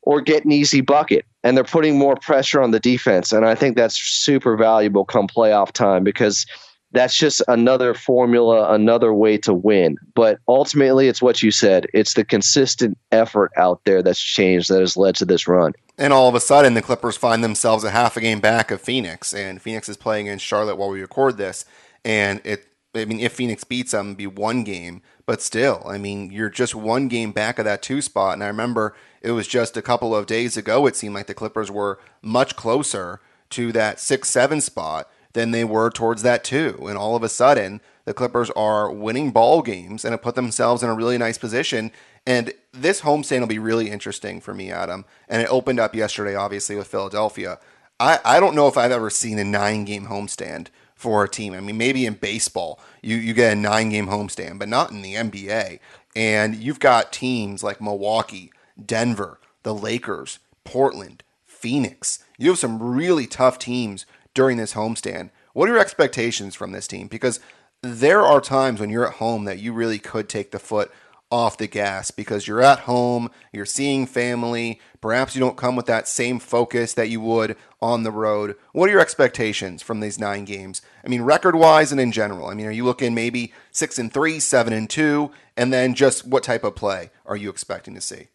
[0.02, 1.26] or get an easy bucket.
[1.44, 3.32] And they're putting more pressure on the defense.
[3.32, 6.46] And I think that's super valuable come playoff time because–
[6.92, 9.98] that's just another formula, another way to win.
[10.16, 11.88] But ultimately, it's what you said.
[11.94, 15.74] It's the consistent effort out there that's changed that has led to this run.
[15.98, 18.82] And all of a sudden, the Clippers find themselves a half a game back of
[18.82, 21.66] Phoenix, and Phoenix is playing in Charlotte while we record this.
[22.06, 25.98] And it, I mean, if Phoenix beats them, it'd be one game, but still, I
[25.98, 28.34] mean, you're just one game back of that two spot.
[28.34, 30.86] And I remember it was just a couple of days ago.
[30.86, 33.20] It seemed like the Clippers were much closer
[33.50, 36.88] to that six seven spot than they were towards that too.
[36.90, 40.82] And all of a sudden, the Clippers are winning ball games and have put themselves
[40.82, 41.92] in a really nice position.
[42.26, 45.06] And this homestand will be really interesting for me, Adam.
[45.30, 47.60] And it opened up yesterday, obviously, with Philadelphia.
[48.00, 51.54] I, I don't know if I've ever seen a nine game homestand for a team.
[51.54, 55.04] I mean, maybe in baseball, you, you get a nine game homestand, but not in
[55.04, 55.78] the NBA.
[56.16, 58.52] And you've got teams like Milwaukee,
[58.84, 62.24] Denver, the Lakers, Portland, Phoenix.
[62.40, 64.08] You have some really tough teams
[64.38, 65.32] during this homestand.
[65.54, 67.08] What are your expectations from this team?
[67.08, 67.40] Because
[67.82, 70.92] there are times when you're at home that you really could take the foot
[71.32, 74.80] off the gas because you're at home, you're seeing family.
[75.02, 78.56] Perhaps you don't come with that same focus that you would on the road.
[78.74, 80.84] What are your expectations from these nine games?
[81.04, 82.46] I mean, record wise and in general.
[82.46, 86.28] I mean, are you looking maybe six and three, seven and two, and then just
[86.28, 88.28] what type of play are you expecting to see?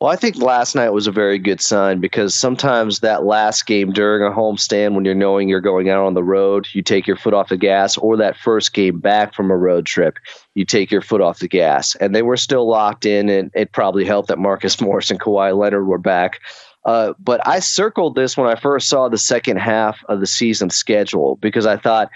[0.00, 3.90] Well, I think last night was a very good sign because sometimes that last game
[3.92, 7.16] during a homestand, when you're knowing you're going out on the road, you take your
[7.16, 10.18] foot off the gas, or that first game back from a road trip,
[10.54, 11.96] you take your foot off the gas.
[11.96, 15.58] And they were still locked in, and it probably helped that Marcus Morris and Kawhi
[15.58, 16.38] Leonard were back.
[16.84, 20.70] Uh, but I circled this when I first saw the second half of the season
[20.70, 22.08] schedule because I thought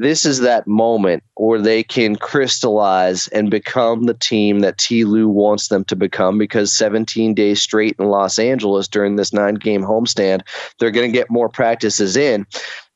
[0.00, 5.04] this is that moment where they can crystallize and become the team that T.
[5.04, 9.56] Lue wants them to become because 17 days straight in Los Angeles during this nine
[9.56, 10.40] game homestand,
[10.78, 12.46] they're going to get more practices in.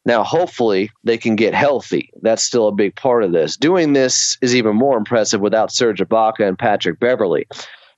[0.07, 2.11] Now, hopefully, they can get healthy.
[2.23, 3.57] That's still a big part of this.
[3.57, 7.47] Doing this is even more impressive without Serge Ibaka and Patrick Beverley.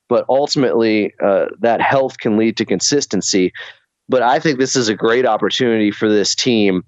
[0.08, 3.52] But ultimately, uh, that health can lead to consistency.
[4.08, 6.82] But I think this is a great opportunity for this team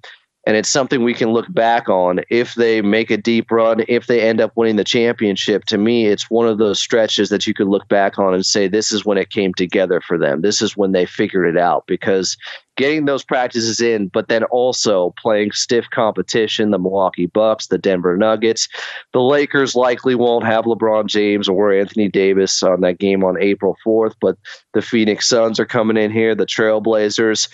[0.49, 2.21] and it's something we can look back on.
[2.31, 6.07] If they make a deep run if they end up winning the championship to me
[6.07, 9.05] it's one of those stretches that you could look back on and say this is
[9.05, 10.41] when it came together for them.
[10.41, 11.85] This is when they figured it out.
[11.87, 12.39] Because
[12.79, 18.17] getting those practices in but then also playing stiff competition the Milwaukee Bucks the Denver
[18.17, 18.69] Nuggets
[19.13, 23.77] the Lakers likely won't have LeBron James or Anthony Davis on that game on April
[23.85, 24.39] 4th but
[24.73, 27.49] the Phoenix Suns are coming in here the Trailblazers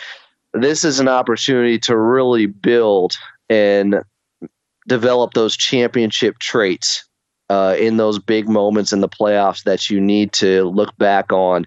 [0.55, 3.17] this is an opportunity to really build
[3.49, 4.03] and
[4.87, 7.05] develop those championship traits
[7.51, 11.67] uh, in those big moments in the playoffs that you need to look back on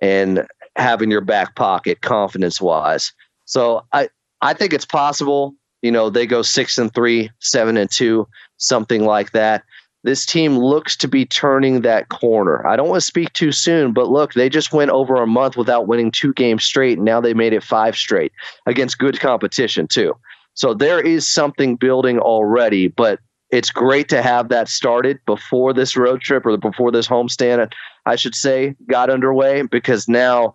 [0.00, 3.12] and have in your back pocket confidence wise.
[3.46, 4.08] So I
[4.42, 5.54] I think it's possible.
[5.82, 8.26] You know, they go six and three, seven and two,
[8.58, 9.62] something like that
[10.06, 12.64] this team looks to be turning that corner.
[12.64, 15.56] I don't want to speak too soon, but look, they just went over a month
[15.56, 18.30] without winning two games straight, and now they made it five straight
[18.66, 20.14] against good competition, too.
[20.54, 23.18] So there is something building already, but
[23.50, 27.72] it's great to have that started before this road trip or before this homestand,
[28.06, 30.54] I should say, got underway because now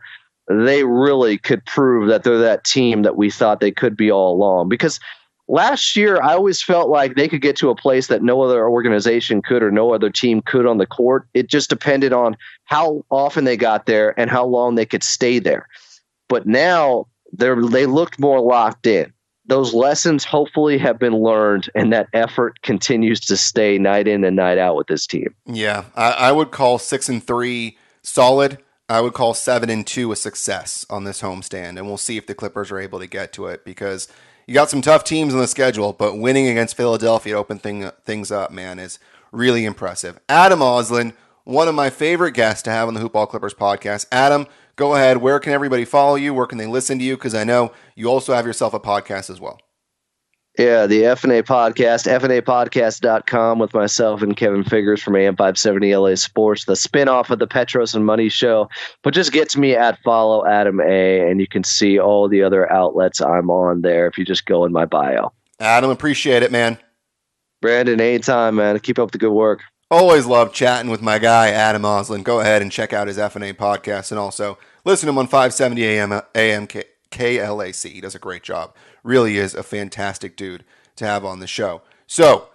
[0.49, 4.33] they really could prove that they're that team that we thought they could be all
[4.33, 4.69] along.
[4.69, 4.97] Because
[5.51, 8.67] last year I always felt like they could get to a place that no other
[8.67, 11.27] organization could or no other team could on the court.
[11.33, 15.37] It just depended on how often they got there and how long they could stay
[15.37, 15.67] there.
[16.29, 19.13] But now they're they looked more locked in.
[19.45, 24.35] Those lessons hopefully have been learned, and that effort continues to stay night in and
[24.35, 25.35] night out with this team.
[25.45, 28.59] Yeah, I, I would call six and three solid.
[28.87, 32.27] I would call seven and two a success on this homestand, and we'll see if
[32.27, 34.07] the Clippers are able to get to it because
[34.51, 37.89] you got some tough teams on the schedule, but winning against Philadelphia to open thing,
[38.03, 38.99] things up, man, is
[39.31, 40.19] really impressive.
[40.27, 41.13] Adam Ausland,
[41.45, 44.07] one of my favorite guests to have on the Hoopball Clippers podcast.
[44.11, 44.45] Adam,
[44.75, 45.19] go ahead.
[45.19, 46.33] Where can everybody follow you?
[46.33, 47.15] Where can they listen to you?
[47.15, 49.57] Because I know you also have yourself a podcast as well.
[50.57, 56.65] Yeah, the FNA podcast, FNApodcast.com with myself and Kevin Figures from AM 570 LA Sports,
[56.65, 58.67] the spinoff of the Petros and Money Show.
[59.01, 62.43] But just get to me at follow Adam A, and you can see all the
[62.43, 65.31] other outlets I'm on there if you just go in my bio.
[65.61, 66.77] Adam, appreciate it, man.
[67.61, 68.77] Brandon, anytime, man.
[68.79, 69.61] Keep up the good work.
[69.89, 72.23] Always love chatting with my guy, Adam Ausland.
[72.23, 75.83] Go ahead and check out his FNA podcast and also listen to him on 570
[75.85, 76.67] AM, AM
[77.12, 77.91] KLAC.
[77.91, 80.64] He does a great job really is a fantastic dude
[80.95, 81.82] to have on the show.
[82.07, 82.49] So,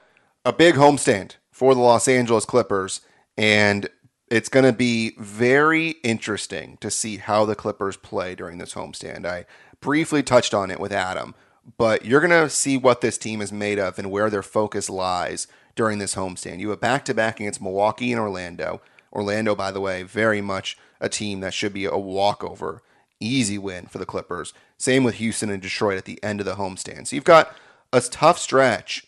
[0.45, 3.01] a big homestand for the Los Angeles Clippers,
[3.37, 3.89] and
[4.31, 9.27] it's going to be very interesting to see how the Clippers play during this homestand.
[9.27, 9.47] I
[9.81, 11.35] briefly touched on it with Adam,
[11.79, 14.89] but you're going to see what this team is made of and where their focus
[14.89, 16.61] lies during this homestand.
[16.61, 18.81] You have back to back against Milwaukee and Orlando.
[19.13, 22.83] Orlando, by the way, very much a team that should be a walkover
[23.21, 24.53] easy win for the Clippers.
[24.79, 27.07] Same with Houston and Detroit at the end of the homestand.
[27.07, 27.55] So you've got
[27.93, 29.05] a tough stretch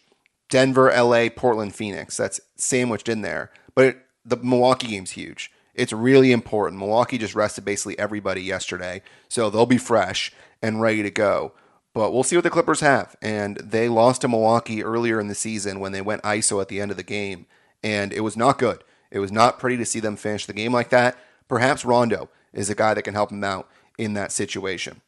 [0.49, 2.17] Denver, LA, Portland, Phoenix.
[2.17, 3.51] That's sandwiched in there.
[3.75, 5.51] But it, the Milwaukee game's huge.
[5.75, 6.81] It's really important.
[6.81, 11.53] Milwaukee just rested basically everybody yesterday, so they'll be fresh and ready to go.
[11.95, 13.15] But we'll see what the Clippers have.
[13.23, 16.81] And they lost to Milwaukee earlier in the season when they went ISO at the
[16.81, 17.47] end of the game.
[17.83, 18.83] And it was not good.
[19.11, 21.17] It was not pretty to see them finish the game like that.
[21.47, 23.69] Perhaps Rondo is a guy that can help them out
[23.99, 25.03] in that situation.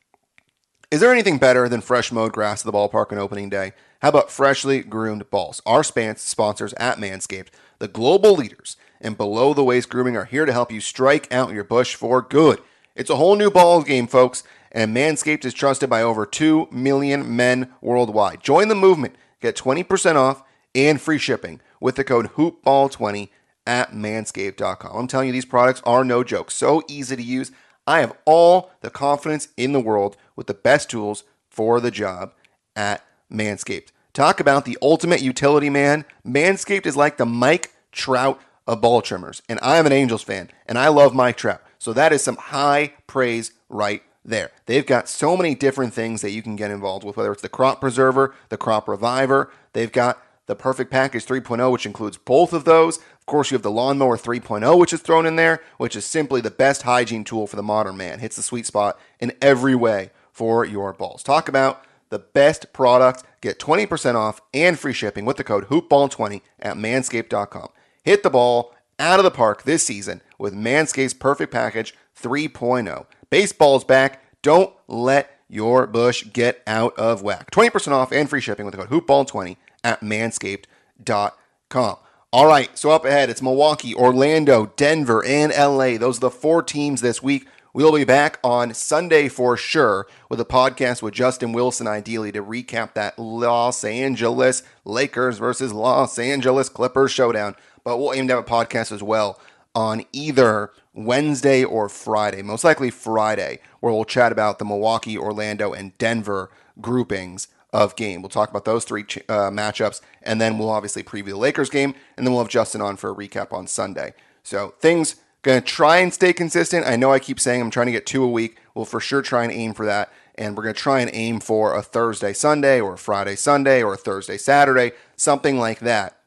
[0.91, 3.73] Is there anything better than fresh mowed grass at the ballpark on opening day?
[4.03, 5.63] How about freshly groomed balls?
[5.65, 10.53] Our sponsors at Manscaped, the global leaders in below the waist grooming, are here to
[10.53, 12.61] help you strike out your bush for good.
[12.97, 17.37] It's a whole new ball game, folks, and Manscaped is trusted by over 2 million
[17.37, 18.43] men worldwide.
[18.43, 19.15] Join the movement.
[19.41, 20.43] Get 20% off
[20.75, 23.29] and free shipping with the code HoopBall20
[23.67, 24.97] at manscaped.com.
[24.97, 26.51] I'm telling you, these products are no joke.
[26.51, 27.53] So easy to use.
[27.91, 32.35] I have all the confidence in the world with the best tools for the job
[32.77, 33.89] at Manscaped.
[34.13, 36.05] Talk about the ultimate utility man.
[36.25, 39.43] Manscaped is like the Mike Trout of ball trimmers.
[39.49, 41.65] And I am an Angels fan, and I love Mike Trout.
[41.81, 44.53] So that is some high praise right there.
[44.67, 47.49] They've got so many different things that you can get involved with, whether it's the
[47.49, 49.51] crop preserver, the crop reviver.
[49.73, 52.99] They've got the perfect package 3.0, which includes both of those.
[52.99, 56.41] Of course, you have the lawnmower 3.0, which is thrown in there, which is simply
[56.41, 58.19] the best hygiene tool for the modern man.
[58.19, 61.23] Hits the sweet spot in every way for your balls.
[61.23, 63.23] Talk about the best product.
[63.41, 67.69] Get 20% off and free shipping with the code hoopball20 at manscaped.com.
[68.03, 73.07] Hit the ball out of the park this season with Manscaped's Perfect Package 3.0.
[73.31, 74.21] Baseball's back.
[74.43, 77.53] Don't let your bush get out of whack.
[77.53, 81.97] 20% off and free shipping with the code hoopball20 at manscaped.com.
[82.33, 85.99] All right, so up ahead, it's Milwaukee, Orlando, Denver, and LA.
[85.99, 87.49] Those are the four teams this week.
[87.73, 92.43] We'll be back on Sunday for sure with a podcast with Justin Wilson, ideally, to
[92.43, 97.55] recap that Los Angeles Lakers versus Los Angeles Clippers showdown.
[97.83, 99.41] But we'll aim to have a podcast as well
[99.75, 105.73] on either Wednesday or Friday, most likely Friday, where we'll chat about the Milwaukee, Orlando,
[105.73, 106.51] and Denver
[106.81, 108.23] groupings of game.
[108.23, 111.95] We'll talk about those three uh, matchups, and then we'll obviously preview the Lakers game,
[112.17, 114.15] and then we'll have Justin on for a recap on Sunday.
[114.43, 116.87] So things gonna try and stay consistent.
[116.87, 118.59] I know I keep saying I'm trying to get two a week.
[118.75, 121.75] We'll for sure try and aim for that, and we're gonna try and aim for
[121.75, 126.19] a Thursday Sunday or a Friday Sunday or a Thursday Saturday, something like that.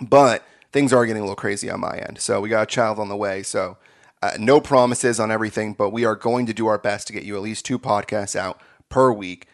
[0.00, 2.98] But things are getting a little crazy on my end, so we got a child
[2.98, 3.42] on the way.
[3.42, 3.78] So.
[4.22, 7.22] Uh, no promises on everything, but we are going to do our best to get
[7.22, 8.58] you at least two podcasts out
[8.88, 9.46] per week.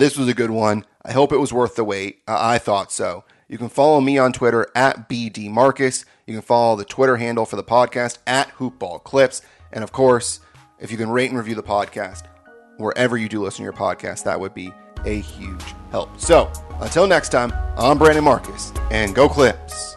[0.00, 0.86] This was a good one.
[1.04, 2.22] I hope it was worth the wait.
[2.26, 3.22] Uh, I thought so.
[3.48, 6.06] You can follow me on Twitter at BDMarcus.
[6.26, 9.42] You can follow the Twitter handle for the podcast at HoopBallClips.
[9.70, 10.40] And of course,
[10.78, 12.22] if you can rate and review the podcast
[12.78, 14.72] wherever you do listen to your podcast, that would be
[15.04, 16.18] a huge help.
[16.18, 19.96] So until next time, I'm Brandon Marcus, and go Clips.